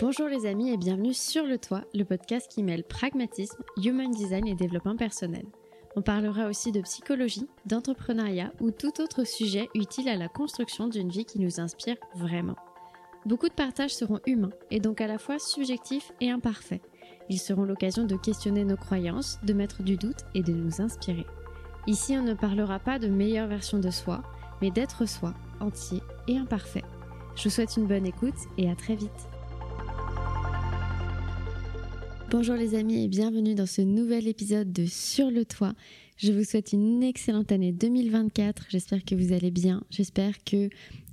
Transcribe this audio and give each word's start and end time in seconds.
Bonjour 0.00 0.28
les 0.28 0.46
amis 0.46 0.70
et 0.70 0.76
bienvenue 0.76 1.12
sur 1.12 1.44
Le 1.44 1.58
Toit, 1.58 1.82
le 1.92 2.04
podcast 2.04 2.48
qui 2.48 2.62
mêle 2.62 2.84
pragmatisme, 2.84 3.64
human 3.82 4.12
design 4.12 4.46
et 4.46 4.54
développement 4.54 4.94
personnel. 4.94 5.44
On 5.96 6.02
parlera 6.02 6.46
aussi 6.46 6.70
de 6.70 6.80
psychologie, 6.82 7.48
d'entrepreneuriat 7.66 8.52
ou 8.60 8.70
tout 8.70 9.00
autre 9.00 9.24
sujet 9.24 9.68
utile 9.74 10.08
à 10.08 10.14
la 10.14 10.28
construction 10.28 10.86
d'une 10.86 11.08
vie 11.08 11.24
qui 11.24 11.40
nous 11.40 11.58
inspire 11.58 11.96
vraiment. 12.14 12.54
Beaucoup 13.26 13.48
de 13.48 13.54
partages 13.54 13.94
seront 13.94 14.20
humains 14.24 14.52
et 14.70 14.78
donc 14.78 15.00
à 15.00 15.08
la 15.08 15.18
fois 15.18 15.40
subjectifs 15.40 16.12
et 16.20 16.30
imparfaits. 16.30 16.82
Ils 17.28 17.40
seront 17.40 17.64
l'occasion 17.64 18.04
de 18.04 18.16
questionner 18.16 18.64
nos 18.64 18.76
croyances, 18.76 19.40
de 19.42 19.52
mettre 19.52 19.82
du 19.82 19.96
doute 19.96 20.24
et 20.32 20.44
de 20.44 20.52
nous 20.52 20.80
inspirer. 20.80 21.26
Ici, 21.88 22.16
on 22.16 22.22
ne 22.22 22.34
parlera 22.34 22.78
pas 22.78 23.00
de 23.00 23.08
meilleure 23.08 23.48
version 23.48 23.80
de 23.80 23.90
soi, 23.90 24.22
mais 24.62 24.70
d'être 24.70 25.06
soi, 25.06 25.34
entier 25.58 26.02
et 26.28 26.36
imparfait. 26.36 26.84
Je 27.34 27.44
vous 27.44 27.50
souhaite 27.50 27.76
une 27.76 27.86
bonne 27.88 28.06
écoute 28.06 28.38
et 28.58 28.70
à 28.70 28.76
très 28.76 28.94
vite. 28.94 29.28
Bonjour 32.30 32.56
les 32.56 32.74
amis 32.74 33.04
et 33.04 33.08
bienvenue 33.08 33.54
dans 33.54 33.64
ce 33.64 33.80
nouvel 33.80 34.28
épisode 34.28 34.70
de 34.70 34.84
Sur 34.84 35.30
le 35.30 35.46
toit. 35.46 35.72
Je 36.18 36.30
vous 36.30 36.44
souhaite 36.44 36.74
une 36.74 37.02
excellente 37.02 37.52
année 37.52 37.72
2024. 37.72 38.66
J'espère 38.68 39.02
que 39.02 39.14
vous 39.14 39.32
allez 39.32 39.50
bien. 39.50 39.82
J'espère 39.88 40.34
que 40.44 40.68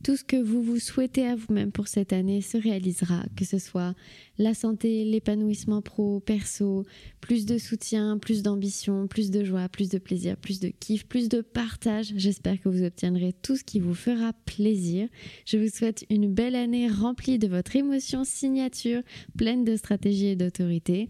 tout 0.06 0.16
ce 0.16 0.24
que 0.24 0.36
vous 0.36 0.62
vous 0.62 0.78
souhaitez 0.78 1.26
à 1.26 1.36
vous-même 1.36 1.72
pour 1.72 1.88
cette 1.88 2.14
année 2.14 2.40
se 2.42 2.60
réalisera, 2.60 3.24
que 3.36 3.44
ce 3.44 3.58
soit 3.58 3.96
la 4.38 4.54
santé, 4.54 5.04
l'épanouissement 5.04 5.82
pro, 5.82 6.20
perso, 6.20 6.86
plus 7.22 7.48
de 7.48 7.58
soutien, 7.58 8.20
plus 8.20 8.44
d'ambition, 8.44 9.08
plus 9.08 9.32
de 9.32 9.44
joie, 9.44 9.68
plus 9.68 9.90
de 9.90 9.98
plaisir, 9.98 10.38
plus 10.38 10.60
de 10.60 10.68
kiff, 10.68 11.08
plus 11.08 11.28
de 11.28 11.42
partage. 11.42 12.14
J'espère 12.18 12.62
que 12.62 12.70
vous 12.70 12.84
obtiendrez 12.84 13.34
tout 13.42 13.56
ce 13.56 13.64
qui 13.64 13.80
vous 13.80 13.96
fera 13.96 14.34
plaisir. 14.46 15.08
Je 15.48 15.58
vous 15.58 15.70
souhaite 15.70 16.06
une 16.12 16.32
belle 16.32 16.56
année 16.56 16.88
remplie 16.88 17.40
de 17.40 17.48
votre 17.48 17.76
émotion 17.76 18.24
signature, 18.26 19.02
pleine 19.36 19.64
de 19.66 19.76
stratégie 19.76 20.28
et 20.28 20.36
d'autorité. 20.36 21.10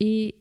Et 0.00 0.34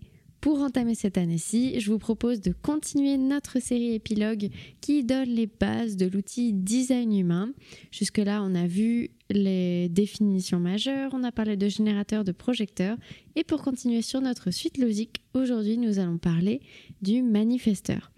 pour 0.44 0.60
entamer 0.60 0.94
cette 0.94 1.18
année-ci, 1.18 1.80
je 1.80 1.90
vous 1.90 2.00
propose 2.00 2.42
de 2.42 2.52
continuer 2.52 3.16
notre 3.16 3.62
série 3.62 3.94
épilogue 3.94 4.50
qui 4.82 5.06
donne 5.06 5.30
les 5.30 5.48
bases 5.48 5.96
de 5.96 6.06
l'outil 6.06 6.52
design 6.52 7.18
humain. 7.18 7.54
Jusque-là, 7.92 8.44
on 8.44 8.54
a 8.54 8.68
vu 8.68 9.12
les 9.30 9.88
définitions 9.88 10.60
majeures, 10.60 11.12
on 11.14 11.24
a 11.24 11.32
parlé 11.32 11.56
de 11.56 11.70
générateur 11.70 12.26
de 12.26 12.34
projecteurs 12.34 12.98
et 13.38 13.46
pour 13.46 13.62
continuer 13.62 14.02
sur 14.02 14.20
notre 14.20 14.52
suite 14.52 14.78
logique, 14.78 15.22
aujourd'hui 15.34 15.78
nous 15.78 15.98
allons 15.98 16.18
parler 16.18 16.60
du 17.02 17.24
manifesteur. 17.24 18.12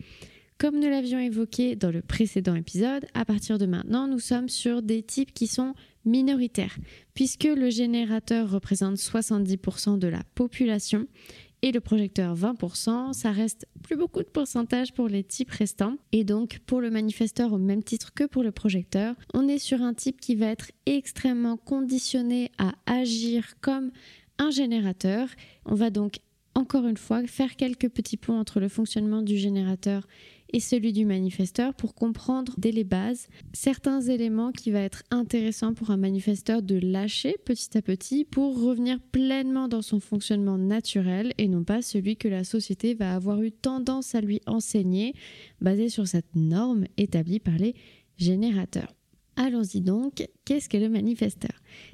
Comme 0.58 0.80
nous 0.80 0.90
l'avions 0.90 1.20
évoqué 1.20 1.76
dans 1.76 1.92
le 1.92 2.02
précédent 2.02 2.56
épisode, 2.56 3.06
à 3.14 3.23
partir 3.26 3.59
de 3.59 3.68
maintenant, 3.68 4.08
nous 4.08 4.20
sommes 4.20 4.50
sur 4.50 4.81
des 4.81 5.03
types 5.03 5.34
qui 5.34 5.46
sont 5.46 5.76
minoritaires, 6.06 6.78
puisque 7.14 7.44
le 7.44 7.70
générateur 7.70 8.50
représente 8.50 8.96
70% 8.96 10.00
de 10.00 10.08
la 10.08 10.23
population 10.34 11.08
et 11.61 11.72
le 11.72 11.80
projecteur 11.80 12.36
20%, 12.36 13.14
ça 13.14 13.31
reste 13.31 13.67
plus 13.81 13.95
beaucoup 13.95 14.20
de 14.20 14.28
pourcentage 14.28 14.94
pour 14.94 15.08
les 15.08 15.23
types 15.23 15.52
restants. 15.52 15.97
Et 16.12 16.23
donc 16.23 16.59
pour 16.66 16.81
le 16.81 16.92
manifesteur 16.92 17.53
au 17.53 17.58
même 17.58 17.84
titre 17.84 18.14
que 18.14 18.25
pour 18.25 18.44
le 18.44 18.52
projecteur, 18.52 19.16
on 19.34 19.47
est 19.47 19.59
sur 19.59 19.81
un 19.81 19.94
type 19.94 20.20
qui 20.20 20.36
va 20.36 20.47
être 20.47 20.72
extrêmement 20.86 21.58
conditionné 21.58 22.52
à 22.58 22.73
agir 22.86 23.59
comme 23.62 23.92
un 24.38 24.52
générateur. 24.52 25.28
On 25.66 25.75
va 25.75 25.89
donc 25.89 26.20
encore 26.56 26.88
une 26.88 26.97
fois 26.97 27.25
faire 27.28 27.56
quelques 27.56 27.90
petits 27.90 28.17
ponts 28.17 28.40
entre 28.40 28.59
le 28.59 28.69
fonctionnement 28.69 29.22
du 29.22 29.38
générateur 29.38 30.08
celui 30.59 30.94
du 30.94 31.06
manifesteur 31.06 31.73
pour 31.73 31.95
comprendre 31.95 32.53
dès 32.58 32.72
les 32.72 32.84
bases 32.84 33.28
certains 33.53 34.02
éléments 34.02 34.52
qui 34.52 34.72
va 34.72 34.81
être 34.81 35.03
intéressant 35.12 35.73
pour 35.73 35.92
un 35.92 35.97
manifesteur 35.97 36.62
de 36.62 36.75
lâcher 36.75 37.36
petit 37.45 37.78
à 37.78 37.81
petit 37.81 38.25
pour 38.25 38.62
revenir 38.62 39.00
pleinement 39.12 39.67
dans 39.67 39.81
son 39.81 40.00
fonctionnement 40.00 40.58
naturel 40.58 41.34
et 41.38 41.47
non 41.47 41.63
pas 41.63 41.81
celui 41.81 42.18
que 42.18 42.28
la 42.28 42.44
société 42.44 42.94
va 42.94 43.16
avoir 43.16 43.41
eu 43.41 43.52
tendance 43.52 44.16
à 44.16 44.22
lui 44.22 44.41
enseigner 44.46 45.13
basé 45.62 45.90
sur 45.90 46.07
cette 46.07 46.35
norme 46.35 46.85
établie 46.97 47.40
par 47.40 47.56
les 47.56 47.75
générateurs. 48.18 48.96
Allons-y 49.38 49.81
donc, 49.81 50.25
qu'est-ce 50.46 50.69
que 50.69 50.78
le 50.78 50.88
manifesteur? 50.88 51.51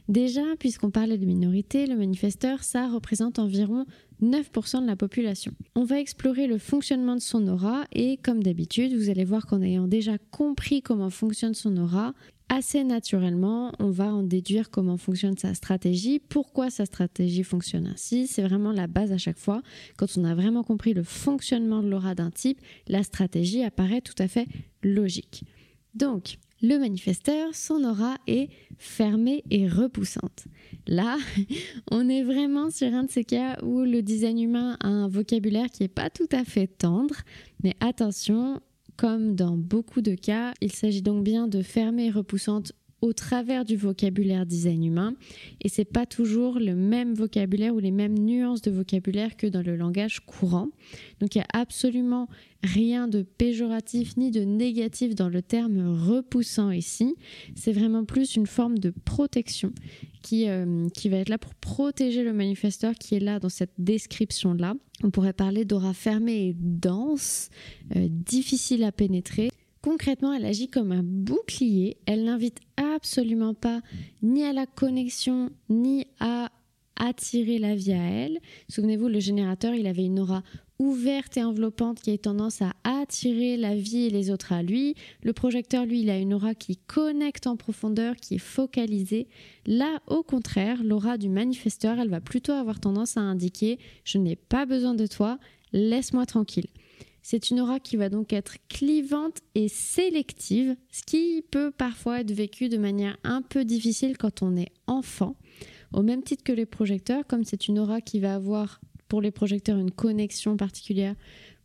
Déjà, 0.08 0.44
puisqu'on 0.60 0.92
parlait 0.92 1.18
de 1.18 1.26
minorité, 1.26 1.88
le 1.88 1.96
manifesteur, 1.96 2.64
ça 2.64 2.88
représente 2.88 3.40
environ 3.40 3.86
9% 4.22 4.82
de 4.82 4.88
la 4.88 4.96
population. 4.96 5.52
On 5.76 5.84
va 5.84 6.00
explorer 6.00 6.46
le 6.46 6.60
fonctionnement 6.60 7.16
de 7.16 7.22
son 7.22 7.48
aura 7.48 7.86
et 7.94 8.18
comme 8.18 8.44
d'habitude, 8.44 8.94
vous 8.94 9.10
allez 9.10 9.26
voir 9.26 9.48
qu'en 9.48 9.62
ayant 9.64 9.88
déjà 9.88 10.20
compris 10.30 10.84
comment 10.84 11.10
fonctionne 11.10 11.56
son 11.56 11.78
aura, 11.78 12.14
assez 12.52 12.84
naturellement, 12.84 13.72
on 13.80 13.90
va 13.90 14.14
en 14.14 14.24
déduire 14.24 14.70
comment 14.70 14.98
fonctionne 14.98 15.38
sa 15.38 15.56
stratégie, 15.56 16.20
pourquoi 16.20 16.70
sa 16.70 16.86
stratégie 16.86 17.44
fonctionne 17.44 17.88
ainsi. 17.88 18.28
C'est 18.28 18.44
vraiment 18.44 18.72
la 18.72 18.86
base 18.88 19.12
à 19.14 19.18
chaque 19.18 19.40
fois. 19.40 19.64
Quand 19.98 20.18
on 20.18 20.26
a 20.26 20.36
vraiment 20.36 20.62
compris 20.62 20.94
le 20.94 21.04
fonctionnement 21.04 21.82
de 21.82 21.88
l'aura 21.88 22.14
d'un 22.14 22.30
type, 22.30 22.60
la 22.88 23.04
stratégie 23.04 23.64
apparaît 23.64 24.02
tout 24.02 24.16
à 24.20 24.28
fait 24.28 24.48
logique. 24.84 25.44
Donc, 25.96 26.38
le 26.62 26.78
manifesteur, 26.78 27.54
son 27.54 27.84
aura 27.84 28.18
est 28.28 28.50
fermée 28.78 29.44
et 29.50 29.68
repoussante. 29.68 30.46
Là, 30.88 31.18
on 31.92 32.08
est 32.10 32.24
vraiment 32.24 32.70
sur 32.70 32.94
un 32.94 33.04
de 33.04 33.12
ces 33.12 33.24
cas 33.24 33.58
où 33.64 33.82
le 33.82 34.02
design 34.02 34.40
humain 34.40 34.78
a 34.80 34.88
un 34.88 35.08
vocabulaire 35.08 35.70
qui 35.70 35.84
n'est 35.84 35.90
pas 35.90 36.10
tout 36.10 36.30
à 36.32 36.44
fait 36.44 36.68
tendre, 36.68 37.16
mais 37.64 37.74
attention, 37.80 38.62
comme 38.98 39.36
dans 39.36 39.58
beaucoup 39.58 40.02
de 40.02 40.16
cas, 40.16 40.54
il 40.62 40.72
s'agit 40.72 41.02
donc 41.02 41.24
bien 41.24 41.48
de 41.48 41.62
fermée 41.62 42.08
et 42.08 42.12
repoussante 42.12 42.74
au 43.02 43.14
travers 43.14 43.66
du 43.66 43.76
vocabulaire 43.76 44.46
design 44.46 44.84
humain 44.84 45.16
et 45.62 45.70
c'est 45.70 45.86
pas 45.86 46.06
toujours 46.06 46.60
le 46.60 46.76
même 46.76 47.14
vocabulaire 47.14 47.74
ou 47.74 47.80
les 47.80 47.92
mêmes 47.92 48.18
nuances 48.18 48.62
de 48.62 48.72
vocabulaire 48.72 49.36
que 49.36 49.48
dans 49.48 49.62
le 49.62 49.76
langage 49.76 50.20
courant. 50.22 50.70
Donc 51.20 51.36
il 51.36 51.40
n'y 51.40 51.44
a 51.44 51.60
absolument 51.60 52.28
rien 52.64 53.08
de 53.08 53.24
péjoratif 53.24 54.18
ni 54.18 54.30
de 54.30 54.42
négatif 54.42 55.16
dans 55.16 55.30
le 55.30 55.42
terme 55.42 55.98
repoussant 56.08 56.72
ici. 56.72 57.16
C'est 57.56 57.72
vraiment 57.72 58.06
plus 58.06 58.36
une 58.36 58.48
forme 58.48 58.78
de 58.78 58.94
protection 59.04 59.74
qui, 60.22 60.48
euh, 60.48 60.88
qui 60.90 61.10
va 61.10 61.18
être 61.18 61.30
là 61.30 61.38
pour 61.38 61.56
protéger 61.56 62.24
le 62.24 62.34
manifesteur 62.34 62.94
qui 62.94 63.16
est 63.16 63.20
là 63.20 63.40
dans 63.40 63.50
cette 63.50 63.74
description-là. 63.80 64.76
On 65.04 65.10
pourrait 65.10 65.34
parler 65.34 65.66
d'aura 65.66 65.94
fermée 65.94 66.50
et 66.50 66.56
dense, 66.56 67.50
euh, 67.96 68.08
difficile 68.10 68.84
à 68.84 68.92
pénétrer. 68.92 69.50
Concrètement, 69.82 70.34
elle 70.34 70.46
agit 70.46 70.70
comme 70.70 70.92
un 70.92 71.04
bouclier. 71.04 71.98
Elle 72.06 72.24
n'invite 72.24 72.60
absolument 72.78 73.54
pas 73.54 73.82
ni 74.22 74.44
à 74.44 74.54
la 74.54 74.68
connexion, 74.68 75.50
ni 75.70 76.06
à 76.20 76.52
attirer 76.96 77.58
la 77.58 77.76
vie 77.76 77.94
à 77.94 78.04
elle. 78.04 78.38
Souvenez-vous, 78.70 79.08
le 79.08 79.20
générateur, 79.20 79.74
il 79.74 79.88
avait 79.88 80.06
une 80.06 80.20
aura 80.20 80.44
ouverte 80.78 81.38
et 81.38 81.44
enveloppante 81.44 82.00
qui 82.00 82.12
a 82.12 82.18
tendance 82.18 82.62
à 82.62 82.74
attirer 82.84 83.58
la 83.58 83.76
vie 83.76 84.06
et 84.06 84.10
les 84.10 84.30
autres 84.32 84.52
à 84.52 84.62
lui. 84.62 84.96
Le 85.24 85.34
projecteur, 85.34 85.86
lui, 85.86 86.02
il 86.02 86.10
a 86.10 86.18
une 86.18 86.34
aura 86.34 86.56
qui 86.56 86.78
connecte 86.78 87.48
en 87.48 87.56
profondeur, 87.56 88.16
qui 88.16 88.36
est 88.36 88.40
focalisée. 88.40 89.28
Là, 89.66 90.00
au 90.08 90.24
contraire, 90.24 90.84
l'aura 90.84 91.18
du 91.18 91.30
manifesteur, 91.30 92.00
elle 92.00 92.10
va 92.10 92.22
plutôt 92.22 92.54
avoir 92.54 92.80
tendance 92.80 93.18
à 93.18 93.22
indiquer 93.22 93.80
je 94.04 94.18
n'ai 94.18 94.36
pas 94.36 94.66
besoin 94.66 94.96
de 94.96 95.08
toi, 95.08 95.38
laisse-moi 95.72 96.26
tranquille. 96.26 96.68
C'est 97.22 97.52
une 97.52 97.60
aura 97.60 97.80
qui 97.80 97.98
va 97.98 98.10
donc 98.10 98.34
être 98.34 98.56
clivante 98.68 99.38
et 99.54 99.68
sélective, 99.68 100.76
ce 100.92 101.04
qui 101.04 101.44
peut 101.52 101.72
parfois 101.72 102.22
être 102.22 102.32
vécu 102.32 102.68
de 102.68 102.78
manière 102.78 103.18
un 103.24 103.42
peu 103.42 103.64
difficile 103.64 104.18
quand 104.18 104.42
on 104.42 104.58
est 104.58 104.72
enfant. 104.88 105.36
Au 105.94 106.02
même 106.02 106.24
titre 106.24 106.44
que 106.44 106.52
les 106.52 106.66
projecteurs, 106.66 107.28
comme 107.28 107.44
c'est 107.44 107.68
une 107.68 107.80
aura 107.80 108.02
qui 108.02 108.20
va 108.20 108.36
avoir 108.36 108.82
pour 109.08 109.22
les 109.22 109.32
projecteurs 109.32 109.78
une 109.78 109.92
connexion 109.92 110.56
particulière 110.56 111.16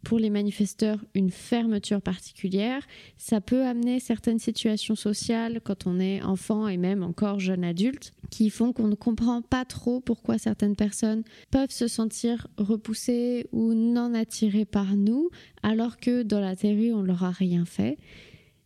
pour 0.02 0.18
les 0.18 0.30
manifesteurs 0.30 0.98
une 1.14 1.30
fermeture 1.30 2.00
particulière. 2.00 2.86
Ça 3.16 3.40
peut 3.40 3.64
amener 3.64 4.00
certaines 4.00 4.38
situations 4.38 4.94
sociales 4.94 5.60
quand 5.62 5.86
on 5.86 5.98
est 5.98 6.22
enfant 6.22 6.68
et 6.68 6.76
même 6.76 7.02
encore 7.02 7.40
jeune 7.40 7.64
adulte 7.64 8.12
qui 8.30 8.50
font 8.50 8.72
qu'on 8.72 8.88
ne 8.88 8.94
comprend 8.94 9.42
pas 9.42 9.64
trop 9.64 10.00
pourquoi 10.00 10.38
certaines 10.38 10.76
personnes 10.76 11.24
peuvent 11.50 11.70
se 11.70 11.88
sentir 11.88 12.46
repoussées 12.56 13.46
ou 13.52 13.74
non 13.74 14.14
attirées 14.14 14.64
par 14.64 14.96
nous 14.96 15.30
alors 15.62 15.98
que 15.98 16.22
dans 16.22 16.40
la 16.40 16.56
théorie 16.56 16.92
on 16.92 17.02
leur 17.02 17.24
a 17.24 17.30
rien 17.30 17.64
fait. 17.64 17.98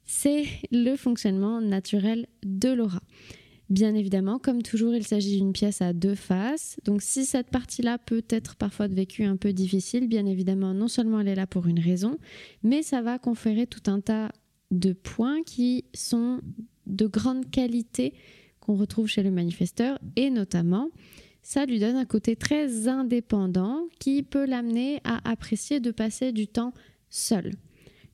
C'est 0.04 0.46
le 0.72 0.96
fonctionnement 0.96 1.60
naturel 1.60 2.26
de 2.44 2.70
l'aura. 2.70 3.00
Bien 3.70 3.94
évidemment, 3.94 4.40
comme 4.40 4.62
toujours, 4.62 4.94
il 4.96 5.06
s'agit 5.06 5.38
d'une 5.38 5.52
pièce 5.52 5.80
à 5.80 5.92
deux 5.92 6.16
faces. 6.16 6.76
Donc 6.84 7.02
si 7.02 7.24
cette 7.24 7.50
partie-là 7.50 7.98
peut 7.98 8.24
être 8.28 8.56
parfois 8.56 8.88
vécue 8.88 9.22
un 9.22 9.36
peu 9.36 9.52
difficile, 9.52 10.08
bien 10.08 10.26
évidemment, 10.26 10.74
non 10.74 10.88
seulement 10.88 11.20
elle 11.20 11.28
est 11.28 11.36
là 11.36 11.46
pour 11.46 11.68
une 11.68 11.78
raison, 11.78 12.18
mais 12.64 12.82
ça 12.82 13.00
va 13.00 13.20
conférer 13.20 13.68
tout 13.68 13.88
un 13.88 14.00
tas 14.00 14.32
de 14.72 14.92
points 14.92 15.44
qui 15.44 15.84
sont 15.94 16.40
de 16.88 17.06
grande 17.06 17.48
qualité 17.48 18.14
qu'on 18.58 18.74
retrouve 18.74 19.06
chez 19.06 19.22
le 19.22 19.30
manifesteur 19.30 20.00
et 20.16 20.30
notamment 20.30 20.88
ça 21.42 21.64
lui 21.64 21.78
donne 21.78 21.96
un 21.96 22.04
côté 22.04 22.36
très 22.36 22.88
indépendant 22.88 23.84
qui 24.00 24.22
peut 24.24 24.46
l'amener 24.46 25.00
à 25.04 25.30
apprécier 25.30 25.78
de 25.78 25.92
passer 25.92 26.32
du 26.32 26.48
temps 26.48 26.74
seul. 27.08 27.52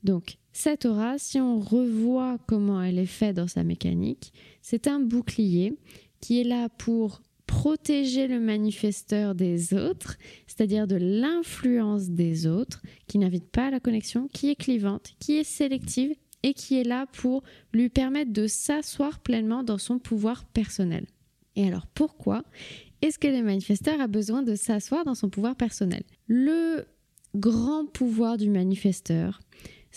Donc 0.03 0.37
cette 0.57 0.85
aura, 0.85 1.19
si 1.19 1.39
on 1.39 1.59
revoit 1.59 2.39
comment 2.47 2.81
elle 2.81 2.97
est 2.97 3.05
faite 3.05 3.35
dans 3.35 3.47
sa 3.47 3.63
mécanique, 3.63 4.33
c'est 4.63 4.87
un 4.87 4.99
bouclier 4.99 5.77
qui 6.19 6.41
est 6.41 6.43
là 6.43 6.67
pour 6.67 7.21
protéger 7.45 8.27
le 8.27 8.39
manifesteur 8.39 9.35
des 9.35 9.75
autres, 9.75 10.17
c'est-à-dire 10.47 10.87
de 10.87 10.95
l'influence 10.95 12.09
des 12.09 12.47
autres, 12.47 12.81
qui 13.07 13.19
n'invite 13.19 13.51
pas 13.51 13.67
à 13.67 13.69
la 13.69 13.79
connexion, 13.79 14.27
qui 14.33 14.49
est 14.49 14.55
clivante, 14.55 15.13
qui 15.19 15.37
est 15.37 15.43
sélective 15.43 16.15
et 16.41 16.55
qui 16.55 16.79
est 16.79 16.83
là 16.83 17.05
pour 17.05 17.43
lui 17.71 17.89
permettre 17.89 18.33
de 18.33 18.47
s'asseoir 18.47 19.19
pleinement 19.19 19.61
dans 19.61 19.77
son 19.77 19.99
pouvoir 19.99 20.43
personnel. 20.45 21.05
Et 21.55 21.67
alors 21.67 21.85
pourquoi 21.85 22.43
est-ce 23.03 23.19
que 23.19 23.27
le 23.27 23.43
manifesteur 23.43 24.01
a 24.01 24.07
besoin 24.07 24.41
de 24.41 24.55
s'asseoir 24.55 25.05
dans 25.05 25.15
son 25.15 25.29
pouvoir 25.29 25.55
personnel? 25.55 26.01
Le 26.25 26.85
grand 27.35 27.85
pouvoir 27.85 28.37
du 28.37 28.49
manifesteur, 28.49 29.39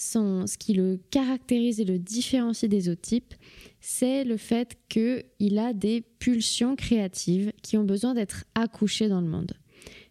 ce 0.00 0.56
qui 0.56 0.72
le 0.72 0.98
caractérise 1.10 1.78
et 1.80 1.84
le 1.84 1.98
différencie 1.98 2.68
des 2.70 2.88
autres 2.88 3.02
types, 3.02 3.34
c'est 3.80 4.24
le 4.24 4.38
fait 4.38 4.78
qu'il 4.88 5.58
a 5.58 5.74
des 5.74 6.02
pulsions 6.18 6.74
créatives 6.74 7.52
qui 7.62 7.76
ont 7.76 7.84
besoin 7.84 8.14
d'être 8.14 8.44
accouchées 8.54 9.08
dans 9.08 9.20
le 9.20 9.26
monde. 9.26 9.52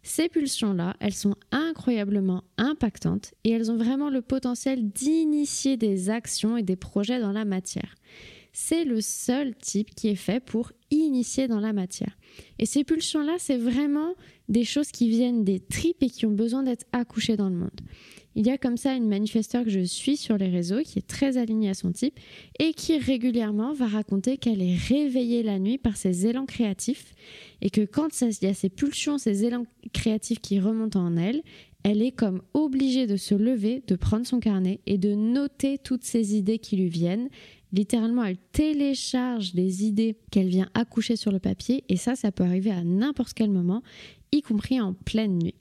Ces 0.03 0.29
pulsions-là, 0.29 0.95
elles 0.99 1.13
sont 1.13 1.35
incroyablement 1.51 2.43
impactantes 2.57 3.33
et 3.43 3.51
elles 3.51 3.71
ont 3.71 3.77
vraiment 3.77 4.09
le 4.09 4.21
potentiel 4.21 4.89
d'initier 4.89 5.75
des 5.75 6.09
actions 6.09 6.55
et 6.55 6.63
des 6.63 6.75
projets 6.75 7.19
dans 7.19 7.31
la 7.31 7.45
matière. 7.45 7.95
C'est 8.51 8.83
le 8.83 9.01
seul 9.01 9.55
type 9.55 9.93
qui 9.95 10.09
est 10.09 10.15
fait 10.15 10.39
pour 10.39 10.71
initier 10.91 11.47
dans 11.47 11.59
la 11.59 11.73
matière. 11.73 12.17
Et 12.57 12.65
ces 12.65 12.83
pulsions-là, 12.83 13.35
c'est 13.37 13.57
vraiment 13.57 14.15
des 14.47 14.63
choses 14.63 14.91
qui 14.91 15.09
viennent 15.09 15.43
des 15.43 15.59
tripes 15.59 16.01
et 16.01 16.09
qui 16.09 16.25
ont 16.25 16.31
besoin 16.31 16.63
d'être 16.63 16.85
accouchées 16.91 17.37
dans 17.37 17.49
le 17.49 17.55
monde. 17.55 17.81
Il 18.35 18.45
y 18.45 18.51
a 18.51 18.57
comme 18.57 18.77
ça 18.77 18.93
une 18.93 19.07
manifesteur 19.07 19.63
que 19.63 19.69
je 19.69 19.81
suis 19.81 20.15
sur 20.15 20.37
les 20.37 20.49
réseaux 20.49 20.81
qui 20.83 20.99
est 20.99 21.07
très 21.07 21.37
alignée 21.37 21.69
à 21.69 21.73
son 21.73 21.91
type 21.91 22.17
et 22.59 22.73
qui 22.73 22.97
régulièrement 22.97 23.73
va 23.73 23.87
raconter 23.87 24.37
qu'elle 24.37 24.61
est 24.61 24.77
réveillée 24.77 25.43
la 25.43 25.59
nuit 25.59 25.77
par 25.77 25.97
ses 25.97 26.27
élans 26.27 26.45
créatifs 26.45 27.13
et 27.61 27.69
que 27.69 27.81
quand 27.81 28.21
il 28.21 28.43
y 28.43 28.47
a 28.47 28.53
ces 28.53 28.69
pulsions, 28.69 29.17
ces 29.17 29.45
élans 29.45 29.65
créatifs 29.93 30.39
qui 30.39 30.59
remontent 30.59 30.99
en 30.99 31.17
elle, 31.17 31.41
elle 31.83 32.01
est 32.01 32.11
comme 32.11 32.41
obligée 32.53 33.07
de 33.07 33.17
se 33.17 33.35
lever, 33.35 33.83
de 33.87 33.95
prendre 33.95 34.25
son 34.25 34.39
carnet 34.39 34.79
et 34.85 34.97
de 34.97 35.15
noter 35.15 35.77
toutes 35.77 36.03
ces 36.03 36.35
idées 36.35 36.59
qui 36.59 36.75
lui 36.75 36.89
viennent. 36.89 37.29
Littéralement, 37.71 38.23
elle 38.23 38.37
télécharge 38.51 39.53
les 39.53 39.85
idées 39.85 40.17
qu'elle 40.31 40.47
vient 40.47 40.69
accoucher 40.73 41.15
sur 41.15 41.31
le 41.31 41.39
papier 41.39 41.83
et 41.87 41.97
ça, 41.97 42.15
ça 42.15 42.31
peut 42.31 42.43
arriver 42.43 42.71
à 42.71 42.83
n'importe 42.83 43.33
quel 43.33 43.51
moment, 43.51 43.83
y 44.31 44.41
compris 44.41 44.81
en 44.81 44.93
pleine 44.93 45.37
nuit. 45.37 45.55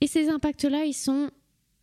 Et 0.00 0.06
ces 0.06 0.28
impacts-là, 0.28 0.84
ils 0.84 0.94
sont 0.94 1.30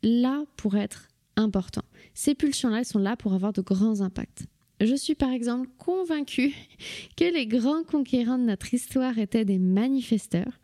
là 0.03 0.45
pour 0.55 0.77
être 0.77 1.07
importants. 1.35 1.85
Ces 2.13 2.35
pulsions-là, 2.35 2.79
elles 2.79 2.85
sont 2.85 2.99
là 2.99 3.17
pour 3.17 3.33
avoir 3.33 3.53
de 3.53 3.61
grands 3.61 4.01
impacts. 4.01 4.45
Je 4.81 4.95
suis 4.95 5.15
par 5.15 5.31
exemple 5.31 5.69
convaincue 5.77 6.53
que 7.17 7.25
les 7.25 7.47
grands 7.47 7.83
conquérants 7.83 8.37
de 8.37 8.43
notre 8.43 8.73
histoire 8.73 9.17
étaient 9.17 9.45
des 9.45 9.59
manifesteurs 9.59 10.59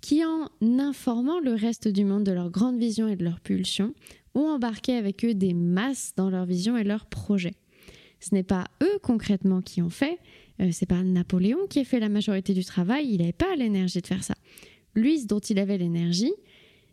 qui, 0.00 0.24
en 0.24 0.48
informant 0.78 1.40
le 1.40 1.54
reste 1.54 1.88
du 1.88 2.04
monde 2.04 2.24
de 2.24 2.32
leur 2.32 2.50
grande 2.50 2.78
vision 2.78 3.08
et 3.08 3.16
de 3.16 3.24
leurs 3.24 3.40
pulsions, 3.40 3.92
ont 4.34 4.48
embarqué 4.48 4.94
avec 4.94 5.24
eux 5.24 5.34
des 5.34 5.54
masses 5.54 6.12
dans 6.16 6.30
leur 6.30 6.44
vision 6.44 6.76
et 6.76 6.84
leurs 6.84 7.06
projets. 7.06 7.54
Ce 8.28 8.34
n'est 8.34 8.42
pas 8.42 8.66
eux 8.82 8.98
concrètement 9.02 9.60
qui 9.60 9.80
ont 9.82 9.90
fait, 9.90 10.18
euh, 10.60 10.70
c'est 10.72 10.86
pas 10.86 11.00
Napoléon 11.04 11.68
qui 11.70 11.78
a 11.78 11.84
fait 11.84 12.00
la 12.00 12.08
majorité 12.08 12.54
du 12.54 12.64
travail, 12.64 13.06
il 13.08 13.18
n'avait 13.18 13.32
pas 13.32 13.54
l'énergie 13.54 14.00
de 14.00 14.06
faire 14.06 14.24
ça. 14.24 14.34
Lui, 14.96 15.20
ce 15.20 15.26
dont 15.26 15.38
il 15.38 15.60
avait 15.60 15.78
l'énergie, 15.78 16.32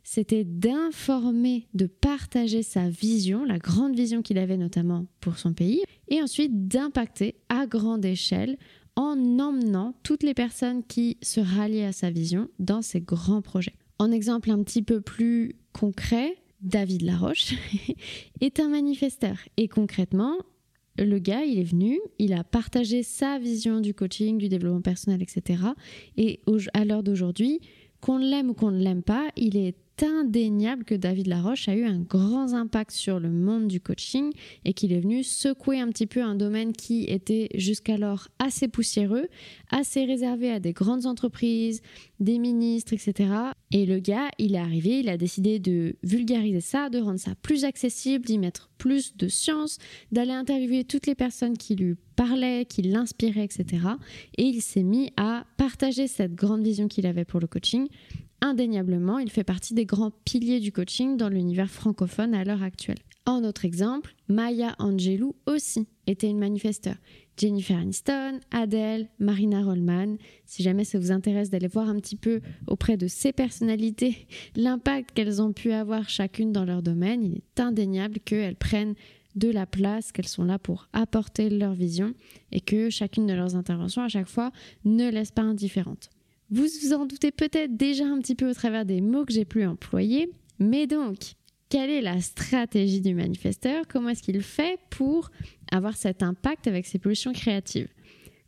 c'était 0.04 0.44
d'informer, 0.44 1.68
de 1.74 1.88
partager 1.88 2.62
sa 2.62 2.88
vision, 2.88 3.46
la 3.46 3.58
grande 3.58 3.96
vision 3.96 4.22
qu'il 4.22 4.38
avait 4.38 4.58
notamment 4.58 5.08
pour 5.22 5.40
son 5.40 5.54
pays, 5.54 5.82
et 6.08 6.22
ensuite 6.22 6.68
d'impacter 6.68 7.34
à 7.50 7.66
grande 7.66 8.06
échelle 8.06 8.58
en 8.96 9.40
emmenant 9.40 9.96
toutes 10.04 10.22
les 10.22 10.36
personnes 10.36 10.84
qui 10.84 11.18
se 11.24 11.40
ralliaient 11.40 11.86
à 11.86 11.94
sa 11.94 12.12
vision 12.12 12.48
dans 12.60 12.84
ses 12.84 13.02
grands 13.02 13.42
projets. 13.42 13.74
En 13.98 14.12
exemple 14.12 14.52
un 14.52 14.62
petit 14.62 14.84
peu 14.84 15.02
plus 15.02 15.56
concret, 15.72 16.36
David 16.62 17.02
Laroche 17.02 17.56
est 18.42 18.60
un 18.60 18.70
manifesteur 18.70 19.38
et 19.58 19.68
concrètement, 19.68 20.38
le 20.98 21.20
gars, 21.20 21.44
il 21.44 21.60
est 21.60 21.64
venu, 21.64 22.00
il 22.20 22.34
a 22.34 22.44
partagé 22.44 23.04
sa 23.04 23.40
vision 23.40 23.80
du 23.80 23.94
coaching, 23.94 24.38
du 24.38 24.50
développement 24.50 24.82
personnel, 24.82 25.22
etc. 25.22 25.64
Et 26.18 26.40
à 26.74 26.86
l'heure 26.86 27.04
d'aujourd'hui, 27.04 27.62
qu'on 28.02 28.18
l'aime 28.18 28.50
ou 28.50 28.54
qu'on 28.54 28.72
ne 28.72 28.84
l'aime 28.84 29.04
pas, 29.04 29.30
il 29.36 29.58
est 29.58 29.76
indéniable 30.02 30.84
que 30.84 30.96
David 30.96 31.28
Laroche 31.28 31.68
a 31.68 31.76
eu 31.76 31.84
un 31.84 32.00
grand 32.00 32.54
impact 32.54 32.92
sur 32.92 33.20
le 33.20 33.30
monde 33.30 33.68
du 33.68 33.80
coaching 33.80 34.32
et 34.66 34.74
qu'il 34.74 34.92
est 34.92 35.00
venu 35.00 35.24
secouer 35.24 35.80
un 35.80 35.90
petit 35.90 36.08
peu 36.08 36.24
un 36.24 36.36
domaine 36.36 36.74
qui 36.74 37.04
était 37.04 37.50
jusqu'alors 37.54 38.30
assez 38.40 38.68
poussiéreux, 38.68 39.28
assez 39.70 40.06
réservé 40.06 40.50
à 40.50 40.60
des 40.60 40.74
grandes 40.74 41.06
entreprises, 41.06 41.82
des 42.20 42.40
ministres, 42.40 42.94
etc. 42.94 43.30
Et 43.72 43.86
le 43.86 44.00
gars, 44.00 44.30
il 44.40 44.56
est 44.56 44.60
arrivé, 44.60 45.00
il 45.00 45.10
a 45.10 45.18
décidé 45.18 45.60
de 45.60 45.96
vulgariser 46.02 46.62
ça, 46.62 46.90
de 46.90 47.00
rendre 47.00 47.20
ça 47.20 47.36
plus 47.42 47.66
accessible, 47.66 48.26
d'y 48.26 48.40
mettre 48.40 48.70
plus 48.78 49.16
de 49.16 49.28
science, 49.28 49.78
d'aller 50.12 50.32
interviewer 50.32 50.84
toutes 50.86 51.06
les 51.06 51.16
personnes 51.16 51.58
qui 51.58 51.76
lui 51.76 51.96
parlaient, 52.16 52.66
qui 52.66 52.82
l'inspiraient, 52.82 53.46
etc. 53.46 53.66
Et 54.38 54.44
il 54.44 54.62
s'est 54.62 54.84
mis 54.84 55.12
à 55.18 55.46
partager 55.58 56.08
cette 56.08 56.36
grande 56.36 56.64
vision 56.64 56.88
qu'il 56.88 57.06
avait 57.06 57.26
pour 57.26 57.40
le 57.40 57.48
coaching 57.48 57.88
indéniablement, 58.44 59.20
il 59.20 59.32
fait 59.32 59.46
partie 59.46 59.74
des 59.74 59.86
grands 59.86 60.12
piliers 60.26 60.60
du 60.60 60.72
coaching 60.72 61.16
dans 61.16 61.30
l'univers 61.30 61.70
francophone 61.70 62.36
à 62.36 62.44
l'heure 62.44 62.62
actuelle. 62.62 63.00
En 63.26 63.46
autre 63.46 63.64
exemple, 63.64 64.14
Maya 64.28 64.76
Angelou 64.80 65.34
aussi 65.46 65.88
était 66.08 66.30
une 66.30 66.40
manifesteur. 66.40 66.96
Jennifer 67.38 67.78
Aniston, 67.78 68.42
Adele, 68.52 69.08
Marina 69.18 69.64
Rollman. 69.64 70.18
Si 70.46 70.62
jamais 70.62 70.84
ça 70.84 71.00
vous 71.00 71.14
intéresse 71.14 71.50
d'aller 71.50 71.70
voir 71.70 71.88
un 71.88 71.96
petit 71.96 72.18
peu 72.18 72.42
auprès 72.68 72.98
de 72.98 73.08
ces 73.08 73.32
personnalités 73.32 74.28
l'impact 74.58 75.12
qu'elles 75.12 75.42
ont 75.42 75.54
pu 75.54 75.72
avoir 75.72 76.10
chacune 76.10 76.52
dans 76.52 76.66
leur 76.66 76.84
domaine, 76.84 77.24
il 77.24 77.38
est 77.38 77.60
indéniable 77.62 78.20
qu'elles 78.20 78.58
prennent 78.58 78.96
de 79.36 79.50
la 79.50 79.66
place, 79.66 80.12
qu'elles 80.12 80.28
sont 80.28 80.44
là 80.44 80.60
pour 80.60 80.90
apporter 80.92 81.50
leur 81.50 81.74
vision 81.74 82.14
et 82.52 82.60
que 82.60 82.90
chacune 82.90 83.26
de 83.26 83.34
leurs 83.34 83.56
interventions 83.56 84.04
à 84.04 84.10
chaque 84.10 84.28
fois 84.28 84.52
ne 84.84 85.10
laisse 85.10 85.32
pas 85.32 85.42
indifférente. 85.42 86.10
Vous 86.54 86.68
vous 86.84 86.94
en 86.94 87.08
doutez 87.08 87.32
peut-être 87.32 87.76
déjà 87.76 88.06
un 88.06 88.20
petit 88.20 88.36
peu 88.36 88.48
au 88.48 88.54
travers 88.54 88.86
des 88.86 89.02
mots 89.02 89.26
que 89.26 89.34
j'ai 89.34 89.44
pu 89.44 89.66
employer, 89.66 90.30
mais 90.60 90.86
donc, 90.86 91.18
quelle 91.68 91.90
est 91.90 92.02
la 92.02 92.22
stratégie 92.22 93.02
du 93.02 93.16
manifesteur? 93.16 93.86
Comment 93.88 94.10
est-ce 94.10 94.22
qu'il 94.22 94.40
fait 94.44 94.78
pour 94.92 95.32
avoir 95.72 95.98
cet 95.98 96.22
impact 96.22 96.68
avec 96.68 96.86
ses 96.86 97.00
pulsions 97.00 97.34
créatives? 97.34 97.88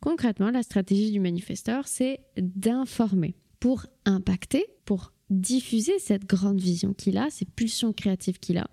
Concrètement, 0.00 0.52
la 0.52 0.62
stratégie 0.62 1.10
du 1.10 1.18
manifesteur, 1.18 1.88
c'est 1.88 2.20
d'informer 2.36 3.34
pour 3.58 3.86
impacter, 4.04 4.66
pour 4.84 5.12
diffuser 5.28 5.98
cette 5.98 6.26
grande 6.26 6.60
vision 6.60 6.94
qu'il 6.94 7.18
a, 7.18 7.28
ces 7.30 7.44
pulsions 7.44 7.92
créatives 7.92 8.38
qu'il 8.38 8.58
a. 8.58 8.70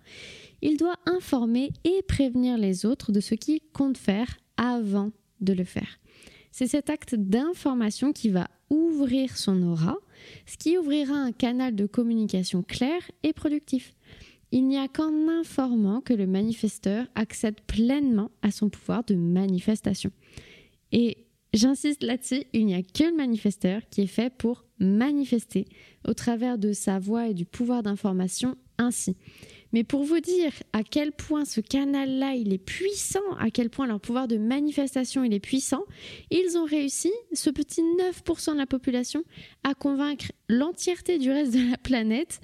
Il 0.62 0.77
doit 0.77 1.00
informer 1.07 1.72
et 1.86 2.03
prévenir 2.07 2.60
les 2.60 2.86
autres 2.86 3.12
de 3.12 3.19
ce 3.19 3.34
qu'il 3.34 3.62
compte 3.74 3.98
faire 3.98 4.38
avant 4.57 5.12
de 5.41 5.53
le 5.53 5.63
faire. 5.63 6.00
C'est 6.51 6.67
cet 6.67 6.91
acte 6.91 7.15
d'information 7.15 8.13
qui 8.13 8.29
va 8.29 8.48
ouvrir 8.74 9.38
son 9.38 9.62
aura, 9.63 9.98
ce 10.46 10.58
qui 10.58 10.77
ouvrira 10.77 11.15
un 11.15 11.32
canal 11.32 11.75
de 11.75 11.86
communication 11.86 12.63
clair 12.63 13.00
et 13.24 13.34
productif. 13.34 13.94
Il 14.51 14.68
n'y 14.68 14.77
a 14.77 14.88
qu'en 14.88 15.27
informant 15.30 16.01
que 16.01 16.13
le 16.13 16.27
manifesteur 16.27 17.08
accède 17.15 17.62
pleinement 17.62 18.32
à 18.42 18.51
son 18.51 18.70
pouvoir 18.70 19.03
de 19.03 19.15
manifestation. 19.15 20.12
Et 20.92 21.18
j'insiste 21.53 22.03
là-dessus, 22.03 22.44
il 22.53 22.65
n'y 22.65 22.75
a 22.75 22.84
que 22.84 23.03
le 23.03 23.15
manifesteur 23.15 23.82
qui 23.89 24.01
est 24.01 24.08
fait 24.08 24.32
pour 24.32 24.65
manifester 24.80 25.65
au 26.08 26.13
travers 26.13 26.58
de 26.58 26.74
sa 26.74 27.00
voix 27.00 27.27
et 27.27 27.34
du 27.34 27.46
pouvoir 27.46 27.84
d'information 27.84 28.56
ainsi. 28.77 29.15
Mais 29.74 29.84
pour 29.84 30.03
vous 30.03 30.20
dire 30.20 30.53
à 30.72 30.84
quel 30.84 31.12
point 31.12 31.46
ce 31.46 31.60
canal-là, 31.60 32.36
il 32.36 32.53
est 32.53 32.63
puissant, 32.63 33.34
à 33.39 33.50
quel 33.50 33.70
point 33.70 33.88
leur 33.88 34.00
pouvoir 34.00 34.27
de 34.27 34.38
manifestation, 34.38 35.24
il 35.24 35.34
est 35.34 35.39
puissant, 35.39 35.84
ils 36.30 36.58
ont 36.58 36.65
réussi, 36.65 37.12
ce 37.34 37.50
petit 37.50 37.82
9% 37.82 38.53
de 38.53 38.58
la 38.58 38.68
population, 38.68 39.24
à 39.63 39.74
convaincre 39.74 40.32
l'entièreté 40.48 41.18
du 41.18 41.32
reste 41.32 41.53
de 41.53 41.72
la 41.72 41.77
planète 41.77 42.39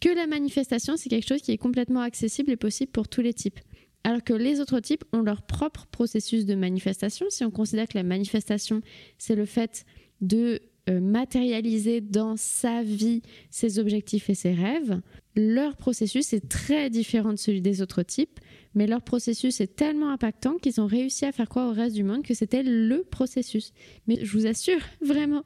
que 0.00 0.08
la 0.08 0.26
manifestation, 0.26 0.96
c'est 0.96 1.08
quelque 1.08 1.26
chose 1.26 1.42
qui 1.42 1.52
est 1.52 1.58
complètement 1.58 2.00
accessible 2.00 2.52
et 2.52 2.56
possible 2.56 2.92
pour 2.92 3.08
tous 3.08 3.20
les 3.20 3.34
types. 3.34 3.58
Alors 4.04 4.22
que 4.22 4.32
les 4.32 4.60
autres 4.60 4.78
types 4.78 5.04
ont 5.12 5.22
leur 5.22 5.42
propre 5.42 5.86
processus 5.86 6.46
de 6.46 6.54
manifestation. 6.54 7.26
Si 7.30 7.44
on 7.44 7.50
considère 7.50 7.88
que 7.88 7.98
la 7.98 8.04
manifestation, 8.04 8.80
c'est 9.18 9.34
le 9.34 9.44
fait 9.44 9.84
de 10.20 10.60
euh, 10.88 11.00
matérialiser 11.00 12.00
dans 12.00 12.36
sa 12.36 12.82
vie 12.82 13.22
ses 13.50 13.78
objectifs 13.78 14.30
et 14.30 14.34
ses 14.34 14.52
rêves, 14.52 15.00
leur 15.38 15.76
processus 15.76 16.32
est 16.32 16.48
très 16.48 16.90
différent 16.90 17.32
de 17.32 17.38
celui 17.38 17.60
des 17.60 17.80
autres 17.80 18.02
types, 18.02 18.40
mais 18.74 18.88
leur 18.88 19.02
processus 19.02 19.60
est 19.60 19.76
tellement 19.76 20.10
impactant 20.10 20.56
qu'ils 20.56 20.80
ont 20.80 20.86
réussi 20.86 21.24
à 21.24 21.32
faire 21.32 21.48
croire 21.48 21.68
au 21.68 21.72
reste 21.72 21.94
du 21.94 22.02
monde 22.02 22.24
que 22.24 22.34
c'était 22.34 22.64
le 22.64 23.04
processus. 23.04 23.72
Mais 24.08 24.18
je 24.24 24.32
vous 24.36 24.46
assure 24.46 24.80
vraiment 25.00 25.44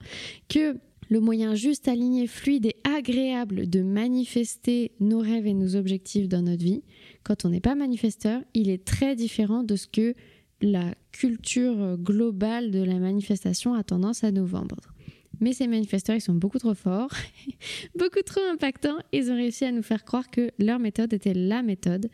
que 0.49 0.79
le 1.11 1.21
moyen 1.21 1.55
juste, 1.55 1.89
aligné, 1.89 2.27
fluide 2.27 2.65
et 2.65 2.77
agréable 2.85 3.69
de 3.69 3.83
manifester 3.83 4.93
nos 4.99 5.19
rêves 5.19 5.47
et 5.47 5.53
nos 5.53 5.77
objectifs 5.77 6.27
dans 6.27 6.41
notre 6.41 6.65
vie, 6.65 6.83
quand 7.23 7.45
on 7.45 7.51
n'est 7.51 7.61
pas 7.61 7.75
manifesteur, 7.75 8.41
il 8.55 8.71
est 8.71 8.87
très 8.87 9.15
différent 9.15 9.63
de 9.63 9.77
ce 9.77 9.87
que 9.87 10.15
la 10.63 10.95
culture 11.11 11.99
globale 11.99 12.71
de 12.71 12.83
la 12.83 12.99
manifestation 12.99 13.75
a 13.75 13.83
tendance 13.83 14.25
à 14.25 14.33
nous 14.33 14.47
vendre. 14.47 14.95
Mais 15.43 15.53
ces 15.53 15.67
manifesteurs, 15.67 16.15
ils 16.15 16.21
sont 16.21 16.35
beaucoup 16.35 16.61
trop 16.61 16.75
forts, 16.75 17.11
beaucoup 17.99 18.23
trop 18.25 18.41
impactants. 18.53 18.99
Ils 19.13 19.31
ont 19.33 19.35
réussi 19.35 19.65
à 19.65 19.73
nous 19.73 19.83
faire 19.83 20.05
croire 20.05 20.31
que 20.31 20.53
leur 20.61 20.79
méthode 20.79 21.13
était 21.13 21.35
la 21.35 21.63
méthode. 21.63 22.09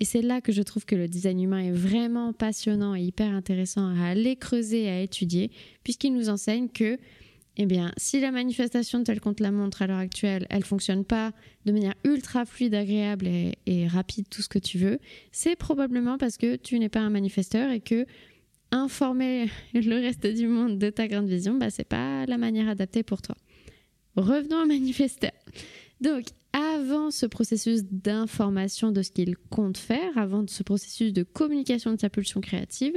Et 0.00 0.04
c'est 0.04 0.20
là 0.20 0.40
que 0.40 0.50
je 0.50 0.62
trouve 0.62 0.84
que 0.84 0.96
le 0.96 1.06
design 1.06 1.40
humain 1.40 1.60
est 1.60 1.70
vraiment 1.70 2.32
passionnant 2.32 2.96
et 2.96 3.00
hyper 3.00 3.32
intéressant 3.32 3.94
à 3.96 4.06
aller 4.06 4.34
creuser, 4.34 4.88
à 4.88 5.00
étudier, 5.00 5.52
puisqu'il 5.84 6.12
nous 6.12 6.28
enseigne 6.28 6.68
que 6.68 6.98
eh 7.56 7.66
bien, 7.66 7.92
si 7.98 8.18
la 8.18 8.32
manifestation 8.32 9.04
telle 9.04 9.20
qu'on 9.20 9.34
te 9.34 9.44
la 9.44 9.52
montre 9.52 9.82
à 9.82 9.86
l'heure 9.86 9.98
actuelle, 9.98 10.46
elle 10.50 10.64
fonctionne 10.64 11.04
pas 11.04 11.32
de 11.66 11.72
manière 11.72 11.94
ultra 12.02 12.46
fluide, 12.46 12.74
agréable 12.74 13.28
et, 13.66 13.86
rapide, 13.86 14.26
tout 14.28 14.42
ce 14.42 14.48
que 14.48 14.58
tu 14.58 14.78
veux, 14.78 14.98
c'est 15.30 15.54
probablement 15.54 16.18
parce 16.18 16.36
que 16.36 16.56
tu 16.56 16.78
n'es 16.78 16.88
pas 16.88 17.00
un 17.00 17.10
manifesteur 17.10 17.70
et 17.70 17.80
que 17.80 18.06
informer 18.72 19.48
le 19.74 20.00
reste 20.00 20.26
du 20.26 20.48
monde 20.48 20.78
de 20.78 20.90
ta 20.90 21.06
grande 21.06 21.28
vision, 21.28 21.54
bah, 21.54 21.70
c'est 21.70 21.88
pas 21.88 22.26
la 22.26 22.38
manière 22.38 22.68
adaptée 22.68 23.02
pour 23.02 23.22
toi. 23.22 23.36
Revenons 24.16 24.62
au 24.62 24.66
manifesteur. 24.66 25.30
Donc, 26.00 26.24
avant 26.52 27.10
ce 27.10 27.26
processus 27.26 27.84
d'information 27.84 28.90
de 28.90 29.02
ce 29.02 29.10
qu'il 29.10 29.36
compte 29.36 29.78
faire, 29.78 30.18
avant 30.18 30.44
ce 30.46 30.62
processus 30.62 31.12
de 31.12 31.22
communication 31.22 31.92
de 31.92 32.00
sa 32.00 32.10
pulsion 32.10 32.40
créative, 32.40 32.94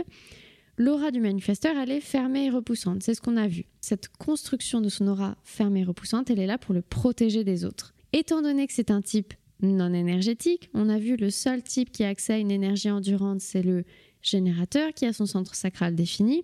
l'aura 0.78 1.12
du 1.12 1.22
manifesteur, 1.22 1.78
elle 1.78 1.92
est 1.92 2.02
fermée 2.02 2.46
et 2.46 2.50
repoussante. 2.50 3.04
C'est 3.04 3.14
ce 3.14 3.22
qu'on 3.22 3.38
a 3.38 3.48
vu. 3.48 3.66
Cette 3.80 4.10
construction 4.10 4.82
de 4.82 4.90
son 4.90 5.08
aura 5.08 5.38
fermée 5.44 5.82
et 5.82 5.86
repoussante, 5.86 6.30
elle 6.30 6.40
est 6.40 6.48
là 6.48 6.58
pour 6.58 6.74
le 6.74 6.82
protéger 6.82 7.44
des 7.44 7.64
autres. 7.64 7.94
Étant 8.12 8.42
donné 8.42 8.68
que 8.68 8.74
c'est 8.74 8.92
un 8.92 9.02
type 9.02 9.34
non 9.62 9.94
énergétique, 9.94 10.70
on 10.74 10.90
a 10.90 10.98
vu 10.98 11.16
le 11.16 11.30
seul 11.30 11.64
type 11.64 11.92
qui 11.92 12.04
a 12.04 12.10
accès 12.10 12.34
à 12.34 12.38
une 12.38 12.52
énergie 12.52 12.90
endurante, 12.90 13.42
c'est 13.42 13.64
le 13.64 13.86
générateur 14.26 14.94
qui 14.94 15.06
a 15.06 15.14
son 15.14 15.26
centre 15.26 15.56
sacral 15.56 15.96
défini. 15.96 16.44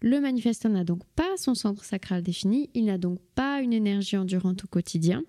Le 0.00 0.20
manifesteur 0.20 0.70
n'a 0.70 0.84
donc 0.84 1.04
pas 1.14 1.36
son 1.36 1.54
centre 1.54 1.84
sacral 1.84 2.22
défini, 2.22 2.70
il 2.74 2.86
n'a 2.86 2.98
donc 2.98 3.20
pas 3.34 3.60
une 3.60 3.72
énergie 3.72 4.16
endurante 4.16 4.64
au 4.64 4.66
quotidien, 4.66 5.22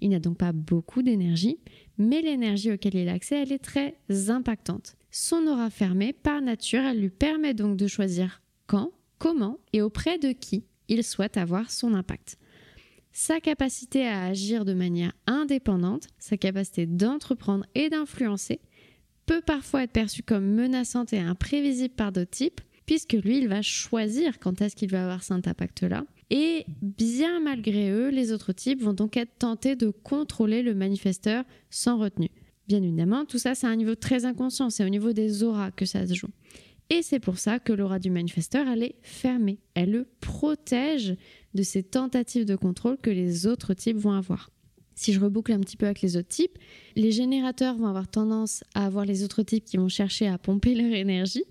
il 0.00 0.10
n'a 0.10 0.18
donc 0.18 0.36
pas 0.36 0.52
beaucoup 0.52 1.02
d'énergie, 1.02 1.58
mais 1.96 2.20
l'énergie 2.20 2.72
auquel 2.72 2.94
il 2.94 3.08
a 3.08 3.12
accès, 3.12 3.40
elle 3.40 3.52
est 3.52 3.58
très 3.58 3.96
impactante. 4.28 4.96
Son 5.10 5.46
aura 5.46 5.70
fermée, 5.70 6.12
par 6.12 6.42
nature, 6.42 6.80
elle 6.80 7.00
lui 7.00 7.10
permet 7.10 7.54
donc 7.54 7.76
de 7.76 7.86
choisir 7.86 8.42
quand, 8.66 8.90
comment 9.18 9.58
et 9.72 9.80
auprès 9.80 10.18
de 10.18 10.32
qui 10.32 10.64
il 10.88 11.04
souhaite 11.04 11.36
avoir 11.36 11.70
son 11.70 11.94
impact. 11.94 12.36
Sa 13.12 13.40
capacité 13.40 14.06
à 14.06 14.24
agir 14.24 14.64
de 14.64 14.72
manière 14.72 15.12
indépendante, 15.26 16.08
sa 16.18 16.36
capacité 16.36 16.86
d'entreprendre 16.86 17.64
et 17.74 17.90
d'influencer 17.90 18.60
peut 19.26 19.40
parfois 19.40 19.84
être 19.84 19.92
perçue 19.92 20.22
comme 20.22 20.46
menaçante 20.46 21.12
et 21.12 21.18
imprévisible 21.18 21.94
par 21.94 22.12
d'autres 22.12 22.30
types, 22.30 22.60
puisque 22.86 23.12
lui, 23.12 23.38
il 23.38 23.48
va 23.48 23.62
choisir 23.62 24.38
quand 24.38 24.60
est-ce 24.60 24.76
qu'il 24.76 24.90
va 24.90 25.04
avoir 25.04 25.22
cet 25.22 25.46
impact-là. 25.46 26.04
Et 26.30 26.64
bien 26.80 27.40
malgré 27.40 27.90
eux, 27.90 28.08
les 28.08 28.32
autres 28.32 28.52
types 28.52 28.82
vont 28.82 28.94
donc 28.94 29.16
être 29.16 29.38
tentés 29.38 29.76
de 29.76 29.90
contrôler 29.90 30.62
le 30.62 30.74
manifesteur 30.74 31.44
sans 31.70 31.98
retenue. 31.98 32.30
Bien 32.68 32.82
évidemment, 32.82 33.24
tout 33.24 33.38
ça, 33.38 33.54
c'est 33.54 33.66
un 33.66 33.76
niveau 33.76 33.94
très 33.94 34.24
inconscient, 34.24 34.70
c'est 34.70 34.84
au 34.84 34.88
niveau 34.88 35.12
des 35.12 35.42
auras 35.42 35.70
que 35.70 35.84
ça 35.84 36.06
se 36.06 36.14
joue. 36.14 36.30
Et 36.90 37.02
c'est 37.02 37.20
pour 37.20 37.38
ça 37.38 37.58
que 37.58 37.72
l'aura 37.72 37.98
du 37.98 38.10
manifesteur, 38.10 38.66
elle 38.68 38.82
est 38.82 38.96
fermée. 39.02 39.58
Elle 39.74 39.90
le 39.92 40.06
protège 40.20 41.16
de 41.54 41.62
ces 41.62 41.82
tentatives 41.82 42.44
de 42.44 42.56
contrôle 42.56 42.98
que 42.98 43.10
les 43.10 43.46
autres 43.46 43.74
types 43.74 43.96
vont 43.96 44.12
avoir. 44.12 44.50
Si 44.94 45.12
je 45.12 45.20
reboucle 45.20 45.52
un 45.52 45.60
petit 45.60 45.76
peu 45.76 45.86
avec 45.86 46.00
les 46.00 46.16
autres 46.16 46.28
types, 46.28 46.58
les 46.96 47.12
générateurs 47.12 47.76
vont 47.76 47.86
avoir 47.86 48.08
tendance 48.08 48.64
à 48.74 48.86
avoir 48.86 49.04
les 49.04 49.24
autres 49.24 49.42
types 49.42 49.64
qui 49.64 49.76
vont 49.76 49.88
chercher 49.88 50.28
à 50.28 50.38
pomper 50.38 50.74
leur 50.80 50.92
énergie. 50.92 51.44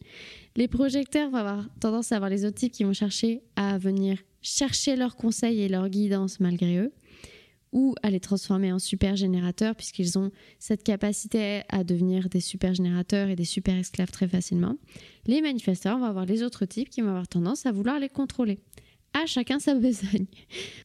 Les 0.56 0.68
projecteurs 0.68 1.30
vont 1.30 1.38
avoir 1.38 1.66
tendance 1.80 2.12
à 2.12 2.18
avoir 2.18 2.30
les 2.30 2.46
autres 2.46 2.58
types 2.58 2.74
qui 2.74 2.84
vont 2.84 2.94
chercher 2.94 3.42
à 3.56 3.78
venir 3.78 4.18
chercher 4.42 4.96
leurs 4.96 5.16
conseils 5.16 5.62
et 5.62 5.70
leur 5.70 5.88
guidance 5.90 6.40
malgré 6.40 6.78
eux 6.78 6.92
ou 7.72 7.96
à 8.04 8.10
les 8.10 8.20
transformer 8.20 8.72
en 8.74 8.80
super 8.80 9.16
générateurs 9.16 9.76
puisqu'ils 9.76 10.18
ont 10.18 10.32
cette 10.60 10.84
capacité 10.84 11.62
à 11.70 11.84
devenir 11.84 12.28
des 12.30 12.42
super 12.42 12.74
générateurs 12.74 13.30
et 13.30 13.36
des 13.36 13.46
super 13.46 13.76
esclaves 13.76 14.12
très 14.12 14.28
facilement. 14.28 14.76
Les 15.26 15.42
manifesteurs 15.42 15.98
vont 15.98 16.06
avoir 16.06 16.26
les 16.26 16.44
autres 16.44 16.66
types 16.66 16.90
qui 16.90 17.02
vont 17.02 17.10
avoir 17.10 17.28
tendance 17.28 17.66
à 17.66 17.72
vouloir 17.72 18.00
les 18.00 18.10
contrôler. 18.10 18.60
À 19.14 19.26
chacun 19.26 19.60
sa 19.60 19.76
besogne. 19.76 20.26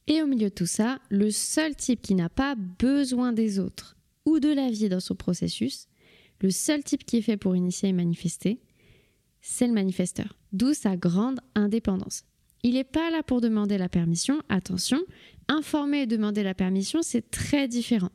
Et 0.07 0.23
au 0.23 0.27
milieu 0.27 0.49
de 0.49 0.55
tout 0.55 0.67
ça, 0.67 0.99
le 1.11 1.31
seul 1.31 1.77
type 1.77 2.03
qui 2.03 2.15
n'a 2.15 2.29
pas 2.29 2.55
besoin 2.57 3.33
des 3.33 3.59
autres 3.59 3.97
ou 4.25 4.41
de 4.41 4.49
la 4.49 4.71
vie 4.71 4.89
dans 4.89 5.01
son 5.01 5.15
processus, 5.15 5.87
le 6.41 6.51
seul 6.51 6.83
type 6.83 7.05
qui 7.05 7.19
est 7.19 7.23
fait 7.23 7.37
pour 7.37 7.57
initier 7.57 7.91
et 7.91 7.93
manifester, 7.93 8.61
c'est 9.41 9.67
le 9.67 9.73
manifesteur. 9.73 10.37
D'où 10.53 10.75
sa 10.75 10.97
grande 10.97 11.41
indépendance. 11.55 12.25
Il 12.63 12.75
n'est 12.75 12.85
pas 12.85 13.11
là 13.11 13.23
pour 13.23 13.41
demander 13.41 13.79
la 13.79 13.89
permission, 13.89 14.43
attention, 14.49 15.01
informer 15.47 16.03
et 16.03 16.07
demander 16.07 16.43
la 16.43 16.55
permission, 16.55 17.01
c'est 17.03 17.31
très 17.31 17.69
différent. 17.69 18.11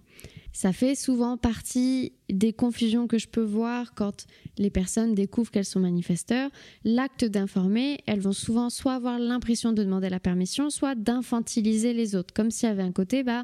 Ça 0.53 0.73
fait 0.73 0.95
souvent 0.95 1.37
partie 1.37 2.13
des 2.29 2.51
confusions 2.51 3.07
que 3.07 3.17
je 3.17 3.27
peux 3.27 3.43
voir 3.43 3.93
quand 3.93 4.25
les 4.57 4.69
personnes 4.69 5.15
découvrent 5.15 5.49
qu'elles 5.49 5.65
sont 5.65 5.79
manifesteurs. 5.79 6.49
L'acte 6.83 7.25
d'informer, 7.25 7.99
elles 8.05 8.19
vont 8.19 8.33
souvent 8.33 8.69
soit 8.69 8.93
avoir 8.93 9.17
l'impression 9.17 9.71
de 9.71 9.83
demander 9.83 10.09
la 10.09 10.19
permission, 10.19 10.69
soit 10.69 10.95
d'infantiliser 10.95 11.93
les 11.93 12.15
autres, 12.15 12.33
comme 12.33 12.51
s'il 12.51 12.67
y 12.67 12.71
avait 12.71 12.83
un 12.83 12.91
côté, 12.91 13.23
bah, 13.23 13.43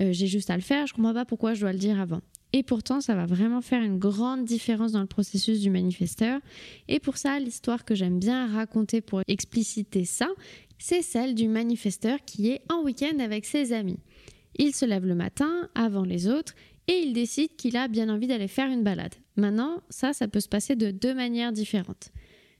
euh, 0.00 0.12
j'ai 0.12 0.26
juste 0.26 0.50
à 0.50 0.56
le 0.56 0.62
faire, 0.62 0.86
je 0.86 0.94
comprends 0.94 1.14
pas 1.14 1.24
pourquoi 1.24 1.54
je 1.54 1.60
dois 1.60 1.72
le 1.72 1.78
dire 1.78 2.00
avant. 2.00 2.20
Et 2.52 2.62
pourtant, 2.62 3.00
ça 3.00 3.14
va 3.14 3.26
vraiment 3.26 3.60
faire 3.60 3.82
une 3.82 3.98
grande 3.98 4.44
différence 4.44 4.92
dans 4.92 5.00
le 5.00 5.06
processus 5.06 5.60
du 5.60 5.70
manifesteur. 5.70 6.40
Et 6.88 6.98
pour 6.98 7.18
ça, 7.18 7.38
l'histoire 7.38 7.84
que 7.84 7.94
j'aime 7.94 8.18
bien 8.18 8.46
raconter 8.46 9.02
pour 9.02 9.20
expliciter 9.28 10.06
ça, 10.06 10.28
c'est 10.78 11.02
celle 11.02 11.34
du 11.34 11.48
manifesteur 11.48 12.18
qui 12.24 12.50
est 12.50 12.62
en 12.70 12.82
week-end 12.82 13.18
avec 13.18 13.44
ses 13.44 13.72
amis. 13.72 13.98
Il 14.58 14.74
se 14.74 14.84
lève 14.84 15.06
le 15.06 15.14
matin 15.14 15.68
avant 15.74 16.04
les 16.04 16.28
autres 16.28 16.54
et 16.88 16.98
il 16.98 17.12
décide 17.12 17.54
qu'il 17.56 17.76
a 17.76 17.88
bien 17.88 18.08
envie 18.08 18.26
d'aller 18.26 18.48
faire 18.48 18.70
une 18.70 18.82
balade. 18.82 19.14
Maintenant, 19.36 19.82
ça, 19.88 20.12
ça 20.12 20.26
peut 20.26 20.40
se 20.40 20.48
passer 20.48 20.74
de 20.74 20.90
deux 20.90 21.14
manières 21.14 21.52
différentes. 21.52 22.10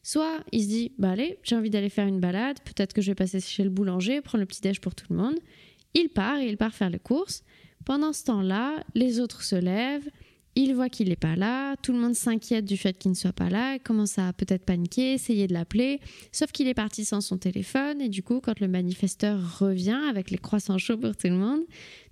Soit 0.02 0.44
il 0.52 0.62
se 0.62 0.68
dit, 0.68 0.92
bah 0.98 1.10
allez, 1.10 1.38
j'ai 1.42 1.56
envie 1.56 1.70
d'aller 1.70 1.88
faire 1.88 2.06
une 2.06 2.20
balade, 2.20 2.58
peut-être 2.64 2.92
que 2.92 3.02
je 3.02 3.10
vais 3.10 3.14
passer 3.14 3.40
chez 3.40 3.64
le 3.64 3.70
boulanger, 3.70 4.20
prendre 4.20 4.40
le 4.40 4.46
petit 4.46 4.60
déj 4.60 4.80
pour 4.80 4.94
tout 4.94 5.06
le 5.10 5.16
monde. 5.16 5.38
Il 5.94 6.08
part 6.08 6.38
et 6.38 6.48
il 6.48 6.56
part 6.56 6.74
faire 6.74 6.90
les 6.90 6.98
courses. 6.98 7.42
Pendant 7.84 8.12
ce 8.12 8.24
temps-là, 8.24 8.84
les 8.94 9.18
autres 9.18 9.42
se 9.42 9.56
lèvent, 9.56 10.08
il 10.58 10.74
voit 10.74 10.88
qu'il 10.88 11.08
n'est 11.08 11.14
pas 11.14 11.36
là, 11.36 11.76
tout 11.76 11.92
le 11.92 12.00
monde 12.00 12.16
s'inquiète 12.16 12.64
du 12.64 12.76
fait 12.76 12.98
qu'il 12.98 13.12
ne 13.12 13.16
soit 13.16 13.32
pas 13.32 13.48
là, 13.48 13.78
commence 13.78 14.18
à 14.18 14.32
peut-être 14.32 14.64
paniquer, 14.64 15.12
essayer 15.12 15.46
de 15.46 15.52
l'appeler, 15.52 16.00
sauf 16.32 16.50
qu'il 16.50 16.66
est 16.66 16.74
parti 16.74 17.04
sans 17.04 17.20
son 17.20 17.38
téléphone 17.38 18.00
et 18.00 18.08
du 18.08 18.24
coup 18.24 18.40
quand 18.40 18.58
le 18.58 18.66
manifesteur 18.66 19.60
revient 19.60 20.00
avec 20.10 20.32
les 20.32 20.36
croissants 20.36 20.76
chauds 20.76 20.98
pour 20.98 21.16
tout 21.16 21.28
le 21.28 21.34
monde, 21.34 21.60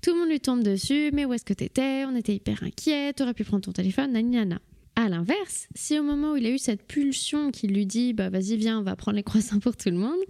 tout 0.00 0.12
le 0.12 0.20
monde 0.20 0.28
lui 0.28 0.38
tombe 0.38 0.62
dessus, 0.62 1.10
mais 1.12 1.24
où 1.24 1.32
est-ce 1.32 1.44
que 1.44 1.54
t'étais? 1.54 2.04
On 2.04 2.14
était 2.14 2.36
hyper 2.36 2.62
inquiets, 2.62 3.12
t'aurais 3.14 3.34
pu 3.34 3.42
prendre 3.42 3.64
ton 3.64 3.72
téléphone, 3.72 4.12
nana. 4.12 4.60
À 4.94 5.08
l'inverse, 5.08 5.66
si 5.74 5.98
au 5.98 6.04
moment 6.04 6.32
où 6.32 6.36
il 6.36 6.46
a 6.46 6.50
eu 6.50 6.58
cette 6.58 6.86
pulsion 6.86 7.50
qui 7.50 7.66
lui 7.66 7.84
dit 7.84 8.12
bah 8.12 8.30
vas-y 8.30 8.56
viens 8.56 8.78
on 8.78 8.82
va 8.82 8.94
prendre 8.94 9.16
les 9.16 9.24
croissants 9.24 9.58
pour 9.58 9.76
tout 9.76 9.90
le 9.90 9.98
monde, 9.98 10.20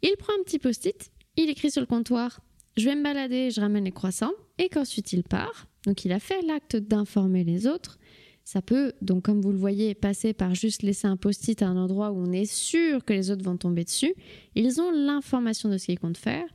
il 0.00 0.16
prend 0.16 0.32
un 0.32 0.42
petit 0.44 0.58
post-it, 0.58 1.10
il 1.36 1.50
écrit 1.50 1.70
sur 1.70 1.82
le 1.82 1.86
comptoir 1.86 2.40
je 2.76 2.86
vais 2.86 2.94
me 2.94 3.02
balader, 3.02 3.50
je 3.50 3.60
ramène 3.60 3.84
les 3.84 3.92
croissants, 3.92 4.32
et 4.56 4.70
qu'ensuite 4.70 5.12
il 5.12 5.24
part. 5.24 5.66
Donc 5.86 6.04
il 6.04 6.12
a 6.12 6.20
fait 6.20 6.42
l'acte 6.42 6.76
d'informer 6.76 7.44
les 7.44 7.66
autres. 7.66 7.98
Ça 8.44 8.62
peut, 8.62 8.92
donc 9.00 9.24
comme 9.24 9.40
vous 9.40 9.52
le 9.52 9.58
voyez, 9.58 9.94
passer 9.94 10.32
par 10.32 10.54
juste 10.54 10.82
laisser 10.82 11.06
un 11.06 11.16
post-it 11.16 11.62
à 11.62 11.68
un 11.68 11.76
endroit 11.76 12.10
où 12.10 12.18
on 12.18 12.32
est 12.32 12.50
sûr 12.50 13.04
que 13.04 13.12
les 13.12 13.30
autres 13.30 13.44
vont 13.44 13.56
tomber 13.56 13.84
dessus. 13.84 14.14
Ils 14.54 14.80
ont 14.80 14.90
l'information 14.90 15.68
de 15.68 15.78
ce 15.78 15.86
qu'ils 15.86 16.00
comptent 16.00 16.16
faire. 16.16 16.46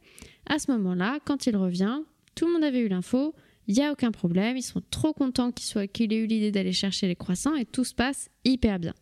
À 0.48 0.60
ce 0.60 0.72
moment-là, 0.72 1.20
quand 1.26 1.48
il 1.48 1.56
revient, 1.56 2.02
tout 2.36 2.48
le 2.48 2.54
monde 2.54 2.64
avait 2.64 2.82
eu 2.82 2.88
l'info, 2.88 3.34
il 3.68 3.76
n'y 3.76 3.84
a 3.84 3.92
aucun 3.92 4.12
problème, 4.12 4.58
ils 4.58 4.64
sont 4.64 4.82
trop 4.92 5.14
contents 5.14 5.52
qu'il 5.52 5.88
qu'il 5.88 6.14
ait 6.14 6.18
eu 6.18 6.28
l'idée 6.28 6.52
d'aller 6.52 6.74
chercher 6.74 7.08
les 7.08 7.16
croissants 7.16 7.56
et 7.56 7.66
tout 7.66 7.84
se 7.84 7.96
passe 7.96 8.30
hyper 8.44 8.78
bien. 8.78 8.94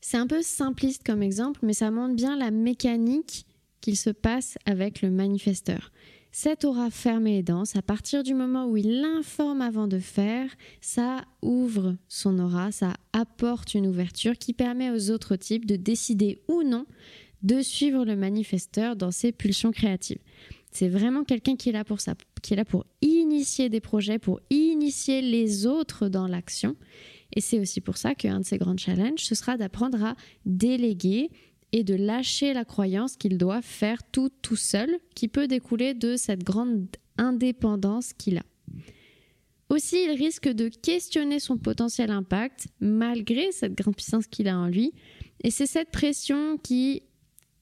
C'est 0.00 0.16
un 0.16 0.26
peu 0.26 0.42
simpliste 0.42 1.04
comme 1.04 1.22
exemple, 1.22 1.60
mais 1.62 1.72
ça 1.72 1.90
montre 1.90 2.14
bien 2.14 2.36
la 2.36 2.50
mécanique 2.50 3.46
qu'il 3.80 3.96
se 3.96 4.10
passe 4.10 4.58
avec 4.66 5.02
le 5.02 5.10
manifesteur. 5.10 5.92
Cette 6.36 6.64
aura 6.64 6.90
fermée 6.90 7.38
et 7.38 7.42
dense, 7.44 7.76
à 7.76 7.82
partir 7.82 8.24
du 8.24 8.34
moment 8.34 8.66
où 8.66 8.76
il 8.76 9.00
l'informe 9.00 9.60
avant 9.60 9.86
de 9.86 10.00
faire, 10.00 10.50
ça 10.80 11.24
ouvre 11.42 11.94
son 12.08 12.40
aura, 12.40 12.72
ça 12.72 12.94
apporte 13.12 13.74
une 13.74 13.86
ouverture 13.86 14.36
qui 14.36 14.52
permet 14.52 14.90
aux 14.90 15.12
autres 15.12 15.36
types 15.36 15.64
de 15.64 15.76
décider 15.76 16.42
ou 16.48 16.64
non 16.64 16.86
de 17.44 17.62
suivre 17.62 18.04
le 18.04 18.16
manifesteur 18.16 18.96
dans 18.96 19.12
ses 19.12 19.30
pulsions 19.30 19.70
créatives. 19.70 20.18
C'est 20.72 20.88
vraiment 20.88 21.22
quelqu'un 21.22 21.54
qui 21.54 21.68
est 21.68 21.72
là 21.72 21.84
pour 21.84 22.00
ça, 22.00 22.16
qui 22.42 22.54
est 22.54 22.56
là 22.56 22.64
pour 22.64 22.84
initier 23.00 23.68
des 23.68 23.78
projets, 23.78 24.18
pour 24.18 24.40
initier 24.50 25.22
les 25.22 25.68
autres 25.68 26.08
dans 26.08 26.26
l'action. 26.26 26.74
Et 27.32 27.40
c'est 27.40 27.60
aussi 27.60 27.80
pour 27.80 27.96
ça 27.96 28.16
qu'un 28.16 28.40
de 28.40 28.44
ses 28.44 28.58
grands 28.58 28.76
challenges, 28.76 29.20
ce 29.20 29.36
sera 29.36 29.56
d'apprendre 29.56 30.02
à 30.02 30.16
déléguer 30.46 31.30
et 31.74 31.82
de 31.82 31.96
lâcher 31.96 32.52
la 32.52 32.64
croyance 32.64 33.16
qu'il 33.16 33.36
doit 33.36 33.60
faire 33.60 34.04
tout 34.12 34.30
tout 34.42 34.54
seul, 34.54 34.96
qui 35.16 35.26
peut 35.26 35.48
découler 35.48 35.92
de 35.92 36.14
cette 36.14 36.44
grande 36.44 36.86
indépendance 37.18 38.12
qu'il 38.12 38.38
a. 38.38 38.44
Aussi, 39.70 39.96
il 40.04 40.12
risque 40.12 40.48
de 40.48 40.68
questionner 40.68 41.40
son 41.40 41.58
potentiel 41.58 42.12
impact 42.12 42.68
malgré 42.78 43.50
cette 43.50 43.74
grande 43.74 43.96
puissance 43.96 44.28
qu'il 44.28 44.46
a 44.46 44.56
en 44.56 44.68
lui, 44.68 44.92
et 45.42 45.50
c'est 45.50 45.66
cette 45.66 45.90
pression 45.90 46.58
qui 46.58 47.02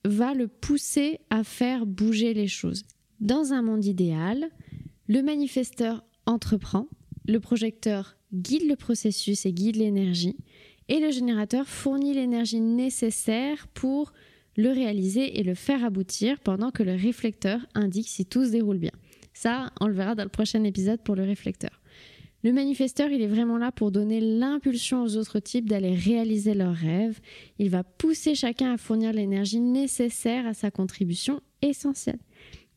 va 0.05 0.35
le 0.35 0.47
pousser 0.47 1.21
à 1.31 1.43
faire 1.43 1.87
bouger 1.87 2.35
les 2.35 2.49
choses. 2.49 2.85
Dans 3.21 3.55
un 3.55 3.63
monde 3.63 3.87
idéal, 3.87 4.51
le 5.09 5.23
manifesteur 5.23 6.05
entreprend, 6.27 6.87
le 7.27 7.41
projecteur 7.41 8.19
guide 8.35 8.69
le 8.69 8.77
processus 8.77 9.47
et 9.47 9.55
guide 9.55 9.77
l'énergie, 9.77 10.37
et 10.89 11.01
le 11.01 11.11
générateur 11.11 11.67
fournit 11.67 12.15
l'énergie 12.15 12.61
nécessaire 12.61 13.67
pour 13.69 14.13
le 14.57 14.71
réaliser 14.71 15.39
et 15.39 15.43
le 15.43 15.55
faire 15.55 15.85
aboutir 15.85 16.39
pendant 16.41 16.71
que 16.71 16.83
le 16.83 16.93
réflecteur 16.93 17.61
indique 17.75 18.09
si 18.09 18.27
tout 18.27 18.45
se 18.45 18.51
déroule 18.51 18.79
bien. 18.79 18.93
Ça, 19.33 19.71
on 19.81 19.87
le 19.87 19.95
verra 19.95 20.15
dans 20.15 20.25
le 20.25 20.29
prochain 20.29 20.63
épisode 20.65 21.01
pour 21.03 21.17
le 21.17 21.23
réflecteur. 21.23 21.83
Le 22.45 22.53
manifesteur, 22.53 23.11
il 23.11 23.23
est 23.23 23.29
vraiment 23.29 23.57
là 23.57 23.71
pour 23.71 23.93
donner 23.93 24.21
l'impulsion 24.21 25.05
aux 25.05 25.17
autres 25.17 25.39
types 25.39 25.69
d'aller 25.69 25.95
réaliser 25.95 26.55
leurs 26.55 26.75
rêves. 26.75 27.21
Il 27.59 27.71
va 27.71 27.85
pousser 27.85 28.35
chacun 28.35 28.73
à 28.73 28.79
fournir 28.79 29.13
l'énergie 29.13 29.61
nécessaire 29.61 30.47
à 30.47 30.53
sa 30.53 30.73
contribution 30.73 31.41
essentielle. 31.63 32.19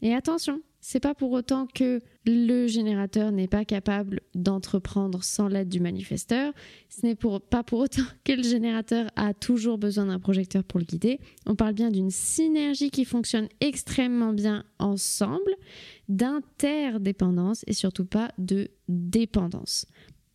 Et 0.04 0.14
attention, 0.14 0.62
c'est 0.88 1.00
pas 1.00 1.16
pour 1.16 1.32
autant 1.32 1.66
que 1.66 2.00
le 2.28 2.68
générateur 2.68 3.32
n'est 3.32 3.48
pas 3.48 3.66
capable 3.66 4.22
d'entreprendre 4.36 5.24
sans 5.24 5.48
l'aide 5.48 5.68
du 5.68 5.80
manifesteur. 5.80 6.54
Ce 6.90 7.04
n'est 7.04 7.16
pas 7.16 7.64
pour 7.64 7.80
autant 7.80 8.04
que 8.24 8.34
le 8.34 8.44
générateur 8.44 9.10
a 9.16 9.34
toujours 9.34 9.80
besoin 9.80 10.06
d'un 10.06 10.20
projecteur 10.20 10.64
pour 10.64 10.80
le 10.80 10.86
guider. 10.86 11.20
On 11.48 11.56
parle 11.56 11.74
bien 11.74 11.90
d'une 11.90 12.12
synergie 12.12 12.92
qui 12.92 13.04
fonctionne 13.04 13.48
extrêmement 13.62 14.32
bien 14.32 14.64
ensemble, 14.78 15.56
d'interdépendance 16.08 17.64
et 17.66 17.74
surtout 17.74 18.06
pas 18.06 18.32
de 18.38 18.68
dépendance. 18.88 19.88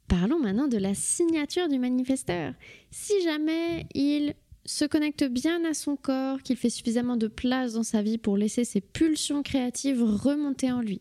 Parlons 0.09 0.41
maintenant 0.41 0.67
de 0.67 0.79
la 0.79 0.95
signature 0.95 1.69
du 1.69 1.79
manifesteur. 1.79 2.55
Si 2.91 3.23
jamais 3.23 3.87
il 3.95 4.35
se 4.71 4.85
connecte 4.85 5.25
bien 5.25 5.65
à 5.65 5.75
son 5.75 5.97
corps, 5.97 6.43
qu'il 6.43 6.57
fait 6.57 6.71
suffisamment 6.71 7.17
de 7.17 7.27
place 7.27 7.73
dans 7.73 7.83
sa 7.83 8.03
vie 8.03 8.19
pour 8.19 8.37
laisser 8.37 8.65
ses 8.65 8.81
pulsions 8.81 9.43
créatives 9.43 10.01
remonter 10.01 10.71
en 10.71 10.81
lui, 10.81 11.01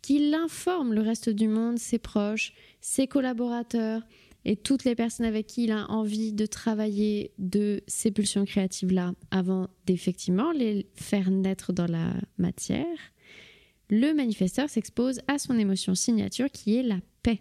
qu'il 0.00 0.32
informe 0.32 0.94
le 0.94 1.02
reste 1.02 1.28
du 1.28 1.46
monde, 1.46 1.78
ses 1.78 1.98
proches, 1.98 2.54
ses 2.80 3.06
collaborateurs 3.06 4.02
et 4.46 4.56
toutes 4.56 4.84
les 4.84 4.94
personnes 4.94 5.26
avec 5.26 5.46
qui 5.46 5.64
il 5.64 5.70
a 5.70 5.90
envie 5.90 6.32
de 6.32 6.46
travailler 6.46 7.32
de 7.36 7.82
ces 7.86 8.10
pulsions 8.10 8.46
créatives-là 8.46 9.12
avant 9.30 9.68
d'effectivement 9.84 10.50
les 10.52 10.86
faire 10.94 11.30
naître 11.30 11.74
dans 11.74 11.88
la 11.88 12.14
matière, 12.38 12.86
le 13.90 14.14
manifesteur 14.14 14.70
s'expose 14.70 15.20
à 15.28 15.38
son 15.38 15.58
émotion 15.58 15.94
signature 15.94 16.50
qui 16.50 16.76
est 16.76 16.82
la 16.82 17.00
paix. 17.22 17.40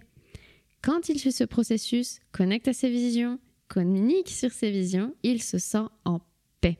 Quand 0.81 1.07
il 1.07 1.19
fait 1.19 1.31
ce 1.31 1.45
processus, 1.45 2.19
connecte 2.33 2.67
à 2.67 2.73
ses 2.73 2.89
visions, 2.89 3.39
communique 3.69 4.29
sur 4.29 4.51
ses 4.51 4.71
visions, 4.71 5.15
il 5.23 5.41
se 5.41 5.57
sent 5.57 5.85
en 6.03 6.19
paix. 6.59 6.77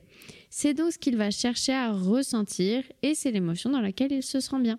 C'est 0.50 0.74
donc 0.74 0.92
ce 0.92 0.98
qu'il 0.98 1.16
va 1.16 1.30
chercher 1.30 1.72
à 1.72 1.92
ressentir 1.92 2.84
et 3.02 3.14
c'est 3.14 3.30
l'émotion 3.30 3.70
dans 3.70 3.80
laquelle 3.80 4.12
il 4.12 4.22
se 4.22 4.40
sent 4.40 4.60
bien. 4.60 4.78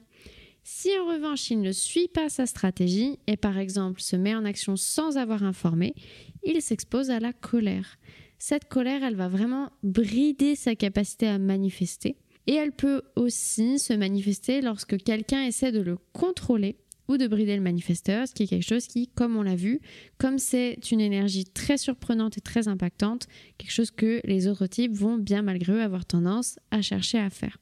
Si 0.63 0.89
en 0.99 1.07
revanche 1.07 1.49
il 1.49 1.61
ne 1.61 1.71
suit 1.71 2.07
pas 2.07 2.29
sa 2.29 2.45
stratégie 2.45 3.17
et 3.25 3.37
par 3.37 3.57
exemple 3.57 4.01
se 4.01 4.15
met 4.15 4.35
en 4.35 4.45
action 4.45 4.75
sans 4.75 5.17
avoir 5.17 5.43
informé, 5.43 5.95
il 6.43 6.61
s'expose 6.61 7.09
à 7.09 7.19
la 7.19 7.33
colère. 7.33 7.97
Cette 8.37 8.65
colère, 8.65 9.03
elle 9.03 9.15
va 9.15 9.27
vraiment 9.27 9.71
brider 9.83 10.55
sa 10.55 10.75
capacité 10.75 11.27
à 11.27 11.39
manifester 11.39 12.17
et 12.47 12.55
elle 12.55 12.71
peut 12.71 13.03
aussi 13.15 13.79
se 13.79 13.93
manifester 13.93 14.61
lorsque 14.61 14.97
quelqu'un 15.01 15.43
essaie 15.43 15.71
de 15.71 15.79
le 15.81 15.97
contrôler 16.13 16.75
de 17.17 17.27
brider 17.27 17.55
le 17.55 17.61
manifesteur, 17.61 18.27
ce 18.27 18.33
qui 18.33 18.43
est 18.43 18.47
quelque 18.47 18.67
chose 18.67 18.87
qui, 18.87 19.07
comme 19.07 19.35
on 19.35 19.43
l'a 19.43 19.55
vu, 19.55 19.81
comme 20.17 20.37
c'est 20.37 20.77
une 20.91 21.01
énergie 21.01 21.45
très 21.45 21.77
surprenante 21.77 22.37
et 22.37 22.41
très 22.41 22.67
impactante, 22.67 23.27
quelque 23.57 23.71
chose 23.71 23.91
que 23.91 24.21
les 24.25 24.47
autres 24.47 24.67
types 24.67 24.93
vont 24.93 25.17
bien 25.17 25.41
malgré 25.41 25.73
eux 25.73 25.81
avoir 25.81 26.05
tendance 26.05 26.59
à 26.71 26.81
chercher 26.81 27.19
à 27.19 27.29
faire. 27.29 27.57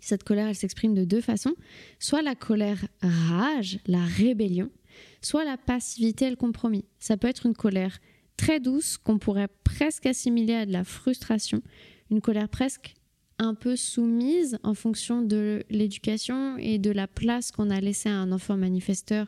Cette 0.00 0.24
colère, 0.24 0.48
elle 0.48 0.54
s'exprime 0.54 0.94
de 0.94 1.04
deux 1.04 1.20
façons, 1.20 1.54
soit 1.98 2.22
la 2.22 2.34
colère 2.34 2.86
rage, 3.02 3.78
la 3.86 4.04
rébellion, 4.04 4.70
soit 5.20 5.44
la 5.44 5.56
passivité 5.56 6.26
et 6.26 6.30
le 6.30 6.36
compromis. 6.36 6.84
Ça 6.98 7.16
peut 7.16 7.28
être 7.28 7.46
une 7.46 7.54
colère 7.54 7.98
très 8.36 8.60
douce 8.60 8.96
qu'on 8.96 9.18
pourrait 9.18 9.48
presque 9.64 10.06
assimiler 10.06 10.54
à 10.54 10.66
de 10.66 10.72
la 10.72 10.84
frustration, 10.84 11.62
une 12.10 12.20
colère 12.20 12.48
presque 12.48 12.94
un 13.38 13.54
peu 13.54 13.76
soumise 13.76 14.58
en 14.62 14.74
fonction 14.74 15.22
de 15.22 15.62
l'éducation 15.70 16.56
et 16.58 16.78
de 16.78 16.90
la 16.90 17.06
place 17.06 17.50
qu'on 17.52 17.70
a 17.70 17.80
laissée 17.80 18.08
à 18.08 18.16
un 18.16 18.32
enfant 18.32 18.56
manifesteur 18.56 19.26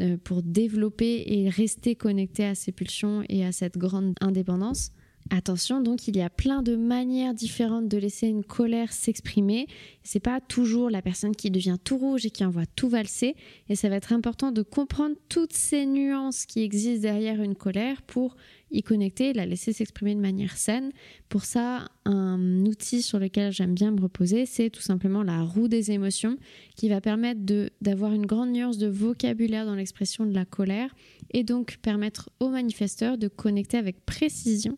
euh, 0.00 0.16
pour 0.22 0.42
développer 0.42 1.24
et 1.26 1.48
rester 1.48 1.94
connecté 1.94 2.44
à 2.44 2.54
ses 2.54 2.72
pulsions 2.72 3.22
et 3.28 3.44
à 3.44 3.52
cette 3.52 3.78
grande 3.78 4.14
indépendance. 4.20 4.90
Attention, 5.30 5.80
donc 5.80 6.06
il 6.06 6.16
y 6.16 6.22
a 6.22 6.30
plein 6.30 6.62
de 6.62 6.76
manières 6.76 7.34
différentes 7.34 7.88
de 7.88 7.98
laisser 7.98 8.28
une 8.28 8.44
colère 8.44 8.92
s'exprimer. 8.92 9.66
C'est 10.04 10.20
pas 10.20 10.40
toujours 10.40 10.88
la 10.88 11.02
personne 11.02 11.34
qui 11.34 11.50
devient 11.50 11.78
tout 11.82 11.98
rouge 11.98 12.26
et 12.26 12.30
qui 12.30 12.44
envoie 12.44 12.66
tout 12.66 12.88
valser. 12.88 13.34
Et 13.68 13.74
ça 13.74 13.88
va 13.88 13.96
être 13.96 14.12
important 14.12 14.52
de 14.52 14.62
comprendre 14.62 15.16
toutes 15.28 15.52
ces 15.52 15.84
nuances 15.84 16.46
qui 16.46 16.62
existent 16.62 17.02
derrière 17.02 17.42
une 17.42 17.56
colère 17.56 18.02
pour 18.02 18.36
y 18.70 18.82
connecter 18.82 19.32
la 19.32 19.46
laisser 19.46 19.72
s'exprimer 19.72 20.14
de 20.14 20.20
manière 20.20 20.56
saine. 20.56 20.90
Pour 21.28 21.44
ça, 21.44 21.88
un 22.04 22.64
outil 22.66 23.02
sur 23.02 23.18
lequel 23.18 23.52
j'aime 23.52 23.74
bien 23.74 23.90
me 23.90 24.00
reposer, 24.00 24.46
c'est 24.46 24.70
tout 24.70 24.82
simplement 24.82 25.22
la 25.22 25.42
roue 25.42 25.68
des 25.68 25.92
émotions 25.92 26.36
qui 26.76 26.88
va 26.88 27.00
permettre 27.00 27.40
d'avoir 27.80 28.12
une 28.12 28.26
grande 28.26 28.50
nuance 28.50 28.78
de 28.78 28.88
vocabulaire 28.88 29.66
dans 29.66 29.74
l'expression 29.74 30.26
de 30.26 30.34
la 30.34 30.44
colère 30.44 30.94
et 31.32 31.44
donc 31.44 31.78
permettre 31.82 32.30
aux 32.40 32.48
manifesteurs 32.48 33.18
de 33.18 33.28
connecter 33.28 33.76
avec 33.76 34.04
précision 34.04 34.76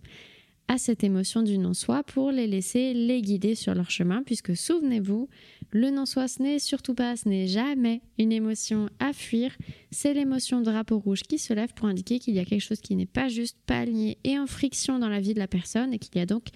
à 0.69 0.77
cette 0.77 1.03
émotion 1.03 1.43
du 1.43 1.57
non-soi 1.57 2.05
pour 2.05 2.31
les 2.31 2.47
laisser 2.47 2.93
les 2.93 3.23
guider 3.23 3.55
sur 3.55 3.75
leur 3.75 3.91
chemin, 3.91 4.23
puisque 4.23 4.55
souvenez-vous, 4.55 5.29
le 5.71 5.91
non-soi, 5.91 6.29
ce 6.29 6.43
n'est 6.43 6.59
surtout 6.59 6.95
pas, 6.95 7.17
ce 7.17 7.29
n'est 7.29 7.47
jamais 7.47 8.01
une 8.19 8.33
émotion 8.33 8.89
à 8.99 9.13
fuir, 9.13 9.57
c'est 9.91 10.15
l'émotion 10.15 10.61
drapeau 10.61 10.99
rouge 10.99 11.23
qui 11.23 11.39
se 11.39 11.53
lève 11.53 11.75
pour 11.75 11.87
indiquer 11.87 12.19
qu'il 12.19 12.35
y 12.35 12.39
a 12.39 12.45
quelque 12.45 12.63
chose 12.63 12.81
qui 12.81 12.97
n'est 12.97 13.07
pas 13.07 13.29
juste, 13.29 13.59
pas 13.67 13.81
aligné 13.81 14.19
et 14.25 14.39
en 14.39 14.47
friction 14.47 14.99
dans 14.99 15.09
la 15.09 15.21
vie 15.21 15.35
de 15.35 15.39
la 15.39 15.49
personne 15.49 15.93
et 15.93 15.99
qu'il 15.99 16.17
y 16.17 16.21
a 16.21 16.27
donc 16.27 16.47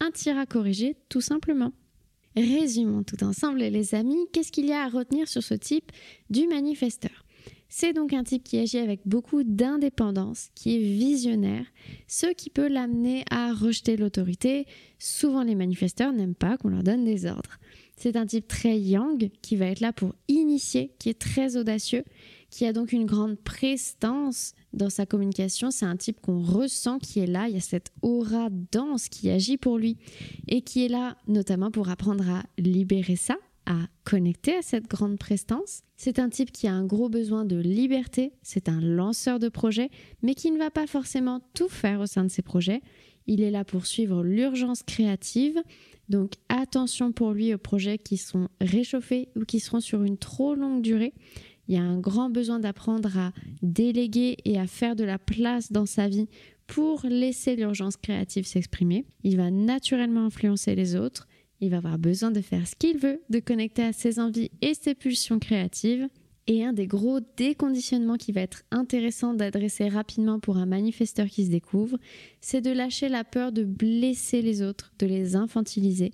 un 0.00 0.10
tir 0.10 0.38
à 0.38 0.46
corriger 0.46 0.96
tout 1.08 1.20
simplement. 1.20 1.72
Résumons 2.34 3.02
tout 3.02 3.22
ensemble 3.24 3.58
les 3.58 3.94
amis, 3.94 4.26
qu'est-ce 4.32 4.52
qu'il 4.52 4.66
y 4.66 4.72
a 4.72 4.84
à 4.84 4.88
retenir 4.88 5.28
sur 5.28 5.42
ce 5.42 5.54
type 5.54 5.92
du 6.30 6.46
manifesteur? 6.46 7.26
C'est 7.74 7.94
donc 7.94 8.12
un 8.12 8.22
type 8.22 8.44
qui 8.44 8.58
agit 8.58 8.78
avec 8.78 9.00
beaucoup 9.06 9.44
d'indépendance, 9.44 10.50
qui 10.54 10.76
est 10.76 10.78
visionnaire, 10.78 11.64
ce 12.06 12.26
qui 12.26 12.50
peut 12.50 12.68
l'amener 12.68 13.24
à 13.30 13.54
rejeter 13.54 13.96
l'autorité. 13.96 14.66
Souvent 14.98 15.42
les 15.42 15.54
manifesteurs 15.54 16.12
n'aiment 16.12 16.34
pas 16.34 16.58
qu'on 16.58 16.68
leur 16.68 16.82
donne 16.82 17.04
des 17.04 17.24
ordres. 17.24 17.58
C'est 17.96 18.16
un 18.16 18.26
type 18.26 18.48
très 18.48 18.78
yang 18.78 19.30
qui 19.42 19.56
va 19.56 19.66
être 19.66 19.80
là 19.80 19.92
pour 19.92 20.14
initier, 20.28 20.92
qui 20.98 21.08
est 21.08 21.18
très 21.18 21.56
audacieux, 21.56 22.04
qui 22.50 22.66
a 22.66 22.72
donc 22.72 22.92
une 22.92 23.06
grande 23.06 23.38
prestance 23.38 24.54
dans 24.72 24.90
sa 24.90 25.06
communication. 25.06 25.70
C'est 25.70 25.86
un 25.86 25.96
type 25.96 26.20
qu'on 26.20 26.42
ressent 26.42 26.98
qui 26.98 27.20
est 27.20 27.26
là. 27.26 27.48
Il 27.48 27.54
y 27.54 27.58
a 27.58 27.60
cette 27.60 27.92
aura 28.02 28.48
dense 28.50 29.08
qui 29.08 29.30
agit 29.30 29.56
pour 29.56 29.78
lui 29.78 29.96
et 30.48 30.62
qui 30.62 30.84
est 30.84 30.88
là 30.88 31.16
notamment 31.28 31.70
pour 31.70 31.88
apprendre 31.88 32.28
à 32.28 32.42
libérer 32.58 33.16
ça, 33.16 33.36
à 33.66 33.78
connecter 34.04 34.56
à 34.56 34.62
cette 34.62 34.88
grande 34.88 35.18
prestance. 35.18 35.82
C'est 35.96 36.18
un 36.18 36.28
type 36.28 36.52
qui 36.52 36.66
a 36.66 36.72
un 36.72 36.84
gros 36.84 37.08
besoin 37.08 37.44
de 37.44 37.56
liberté, 37.56 38.32
c'est 38.42 38.68
un 38.68 38.80
lanceur 38.80 39.38
de 39.38 39.48
projets, 39.48 39.90
mais 40.22 40.34
qui 40.34 40.50
ne 40.50 40.58
va 40.58 40.70
pas 40.70 40.86
forcément 40.86 41.40
tout 41.54 41.68
faire 41.68 42.00
au 42.00 42.06
sein 42.06 42.24
de 42.24 42.30
ses 42.30 42.42
projets. 42.42 42.82
Il 43.26 43.40
est 43.40 43.50
là 43.50 43.64
pour 43.64 43.86
suivre 43.86 44.22
l'urgence 44.22 44.82
créative, 44.82 45.62
donc 46.08 46.34
attention 46.48 47.12
pour 47.12 47.32
lui 47.32 47.54
aux 47.54 47.58
projets 47.58 47.98
qui 47.98 48.16
sont 48.16 48.48
réchauffés 48.60 49.28
ou 49.36 49.44
qui 49.44 49.60
seront 49.60 49.80
sur 49.80 50.02
une 50.02 50.18
trop 50.18 50.54
longue 50.54 50.82
durée. 50.82 51.14
Il 51.68 51.74
y 51.74 51.78
a 51.78 51.82
un 51.82 51.98
grand 51.98 52.28
besoin 52.28 52.58
d'apprendre 52.58 53.16
à 53.16 53.32
déléguer 53.62 54.36
et 54.44 54.58
à 54.58 54.66
faire 54.66 54.96
de 54.96 55.04
la 55.04 55.18
place 55.18 55.72
dans 55.72 55.86
sa 55.86 56.08
vie 56.08 56.28
pour 56.66 57.02
laisser 57.04 57.56
l'urgence 57.56 57.96
créative 57.96 58.46
s'exprimer. 58.46 59.06
Il 59.22 59.36
va 59.36 59.50
naturellement 59.50 60.26
influencer 60.26 60.74
les 60.74 60.96
autres 60.96 61.28
il 61.62 61.70
va 61.70 61.76
avoir 61.76 61.96
besoin 61.96 62.32
de 62.32 62.40
faire 62.40 62.66
ce 62.66 62.74
qu'il 62.74 62.98
veut, 62.98 63.22
de 63.30 63.38
connecter 63.38 63.84
à 63.84 63.92
ses 63.92 64.18
envies 64.18 64.50
et 64.62 64.74
ses 64.74 64.96
pulsions 64.96 65.38
créatives. 65.38 66.08
Et 66.48 66.64
un 66.64 66.72
des 66.72 66.88
gros 66.88 67.20
déconditionnements 67.36 68.16
qui 68.16 68.32
va 68.32 68.40
être 68.40 68.64
intéressant 68.72 69.32
d'adresser 69.32 69.88
rapidement 69.88 70.40
pour 70.40 70.56
un 70.56 70.66
manifesteur 70.66 71.26
qui 71.26 71.44
se 71.44 71.50
découvre, 71.50 71.98
c'est 72.40 72.60
de 72.60 72.72
lâcher 72.72 73.08
la 73.08 73.22
peur 73.22 73.52
de 73.52 73.62
blesser 73.62 74.42
les 74.42 74.60
autres, 74.60 74.92
de 74.98 75.06
les 75.06 75.36
infantiliser, 75.36 76.10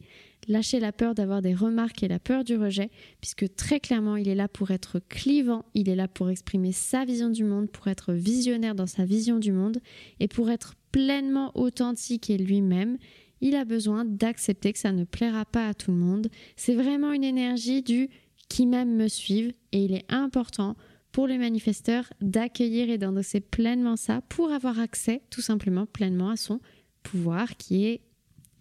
lâcher 0.47 0.81
la 0.81 0.93
peur 0.93 1.15
d'avoir 1.15 1.41
des 1.41 1.55
remarques 1.55 2.03
et 2.03 2.09
la 2.09 2.19
peur 2.19 2.45
du 2.45 2.57
rejet, 2.57 2.91
puisque 3.23 3.55
très 3.57 3.81
clairement 3.81 4.17
il 4.17 4.29
est 4.29 4.35
là 4.35 4.49
pour 4.49 4.71
être 4.71 5.01
clivant, 5.09 5.65
il 5.73 5.89
est 5.89 5.97
là 5.97 6.09
pour 6.09 6.29
exprimer 6.29 6.73
sa 6.73 7.07
vision 7.07 7.31
du 7.31 7.45
monde, 7.45 7.71
pour 7.71 7.89
être 7.89 8.13
visionnaire 8.13 8.75
dans 8.75 8.87
sa 8.87 9.07
vision 9.07 9.39
du 9.39 9.53
monde 9.53 9.79
et 10.21 10.29
pour 10.29 10.51
être 10.51 10.75
pleinement 10.93 11.53
authentique 11.55 12.29
et 12.29 12.37
lui-même 12.37 12.99
il 13.41 13.55
a 13.55 13.65
besoin 13.65 14.05
d'accepter 14.05 14.73
que 14.73 14.79
ça 14.79 14.93
ne 14.93 15.05
plaira 15.05 15.45
pas 15.45 15.69
à 15.69 15.75
tout 15.75 15.93
le 15.93 15.97
monde. 15.97 16.29
C'est 16.57 16.75
vraiment 16.75 17.13
une 17.13 17.23
énergie 17.23 17.83
du 17.83 18.09
qui 18.49 18.67
même 18.67 18.97
me 18.97 19.09
suivent 19.09 19.53
et 19.73 19.85
il 19.85 19.93
est 19.95 20.07
important 20.09 20.77
pour 21.13 21.27
les 21.27 21.39
manifesteurs 21.39 22.13
d'accueillir 22.21 22.91
et 22.91 22.99
d'endosser 22.99 23.41
pleinement 23.41 23.97
ça 23.97 24.21
pour 24.29 24.53
avoir 24.53 24.79
accès 24.79 25.23
tout 25.31 25.41
simplement 25.41 25.87
pleinement 25.87 26.31
à 26.31 26.37
son 26.37 26.61
pouvoir 27.03 27.57
qui 27.57 27.87
est 27.87 28.01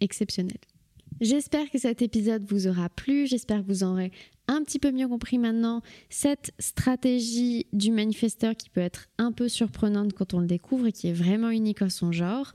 exceptionnel. 0.00 0.58
J'espère 1.20 1.68
que 1.70 1.78
cet 1.78 2.00
épisode 2.00 2.44
vous 2.44 2.68
aura 2.68 2.88
plu, 2.88 3.26
j'espère 3.26 3.62
que 3.62 3.66
vous 3.66 3.82
en 3.82 3.92
aurez 3.92 4.12
un 4.46 4.62
petit 4.62 4.78
peu 4.78 4.90
mieux 4.92 5.08
compris 5.08 5.36
maintenant 5.38 5.82
cette 6.08 6.52
stratégie 6.58 7.66
du 7.72 7.90
manifesteur 7.90 8.56
qui 8.56 8.70
peut 8.70 8.80
être 8.80 9.08
un 9.18 9.30
peu 9.30 9.48
surprenante 9.48 10.14
quand 10.14 10.32
on 10.32 10.40
le 10.40 10.46
découvre 10.46 10.86
et 10.86 10.92
qui 10.92 11.08
est 11.08 11.12
vraiment 11.12 11.50
unique 11.50 11.82
en 11.82 11.90
son 11.90 12.12
genre. 12.12 12.54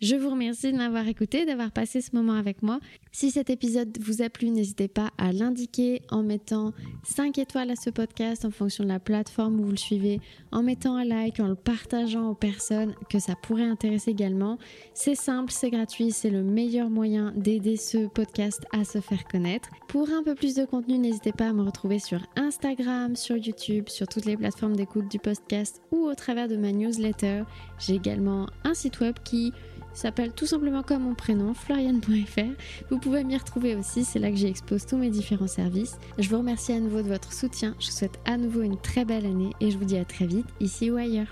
Je 0.00 0.16
vous 0.16 0.30
remercie 0.30 0.72
de 0.72 0.78
m'avoir 0.78 1.06
écouté, 1.08 1.44
d'avoir 1.44 1.72
passé 1.72 2.00
ce 2.00 2.16
moment 2.16 2.32
avec 2.32 2.62
moi. 2.62 2.80
Si 3.12 3.30
cet 3.30 3.50
épisode 3.50 3.98
vous 4.00 4.22
a 4.22 4.30
plu, 4.30 4.48
n'hésitez 4.48 4.88
pas 4.88 5.10
à 5.18 5.30
l'indiquer 5.30 6.00
en 6.10 6.22
mettant 6.22 6.72
5 7.04 7.36
étoiles 7.36 7.70
à 7.70 7.76
ce 7.76 7.90
podcast 7.90 8.46
en 8.46 8.50
fonction 8.50 8.82
de 8.82 8.88
la 8.88 8.98
plateforme 8.98 9.60
où 9.60 9.64
vous 9.64 9.72
le 9.72 9.76
suivez, 9.76 10.18
en 10.52 10.62
mettant 10.62 10.96
un 10.96 11.04
like, 11.04 11.38
en 11.38 11.48
le 11.48 11.54
partageant 11.54 12.30
aux 12.30 12.34
personnes 12.34 12.94
que 13.10 13.18
ça 13.18 13.34
pourrait 13.42 13.68
intéresser 13.68 14.12
également. 14.12 14.56
C'est 14.94 15.14
simple, 15.14 15.52
c'est 15.52 15.68
gratuit, 15.68 16.12
c'est 16.12 16.30
le 16.30 16.42
meilleur 16.42 16.88
moyen 16.88 17.34
d'aider 17.36 17.76
ce 17.76 18.06
podcast 18.06 18.64
à 18.72 18.84
se 18.84 19.02
faire 19.02 19.24
connaître. 19.24 19.68
Pour 19.86 20.08
un 20.08 20.22
peu 20.22 20.34
plus 20.34 20.54
de 20.54 20.64
contenu, 20.64 20.96
n'hésitez 20.96 21.32
pas 21.32 21.48
à 21.48 21.52
me 21.52 21.62
retrouver 21.62 21.98
sur 21.98 22.20
Instagram, 22.36 23.16
sur 23.16 23.36
YouTube, 23.36 23.90
sur 23.90 24.08
toutes 24.08 24.24
les 24.24 24.38
plateformes 24.38 24.76
d'écoute 24.76 25.10
du 25.10 25.18
podcast 25.18 25.82
ou 25.92 26.06
au 26.06 26.14
travers 26.14 26.48
de 26.48 26.56
ma 26.56 26.72
newsletter. 26.72 27.42
J'ai 27.78 27.96
également 27.96 28.46
un 28.64 28.72
site 28.72 29.00
web 29.00 29.16
qui 29.22 29.52
s'appelle 29.94 30.32
tout 30.32 30.46
simplement 30.46 30.82
comme 30.82 31.02
mon 31.02 31.14
prénom, 31.14 31.54
floriane.fr. 31.54 32.90
Vous 32.90 32.98
pouvez 32.98 33.24
m'y 33.24 33.36
retrouver 33.36 33.76
aussi, 33.76 34.04
c'est 34.04 34.18
là 34.18 34.30
que 34.30 34.36
j'expose 34.36 34.86
tous 34.86 34.96
mes 34.96 35.10
différents 35.10 35.46
services. 35.46 35.98
Je 36.18 36.28
vous 36.28 36.38
remercie 36.38 36.72
à 36.72 36.80
nouveau 36.80 37.02
de 37.02 37.08
votre 37.08 37.32
soutien, 37.32 37.74
je 37.78 37.86
vous 37.86 37.92
souhaite 37.92 38.18
à 38.24 38.36
nouveau 38.36 38.62
une 38.62 38.80
très 38.80 39.04
belle 39.04 39.26
année 39.26 39.50
et 39.60 39.70
je 39.70 39.78
vous 39.78 39.84
dis 39.84 39.98
à 39.98 40.04
très 40.04 40.26
vite, 40.26 40.46
ici 40.60 40.90
ou 40.90 40.96
ailleurs. 40.96 41.28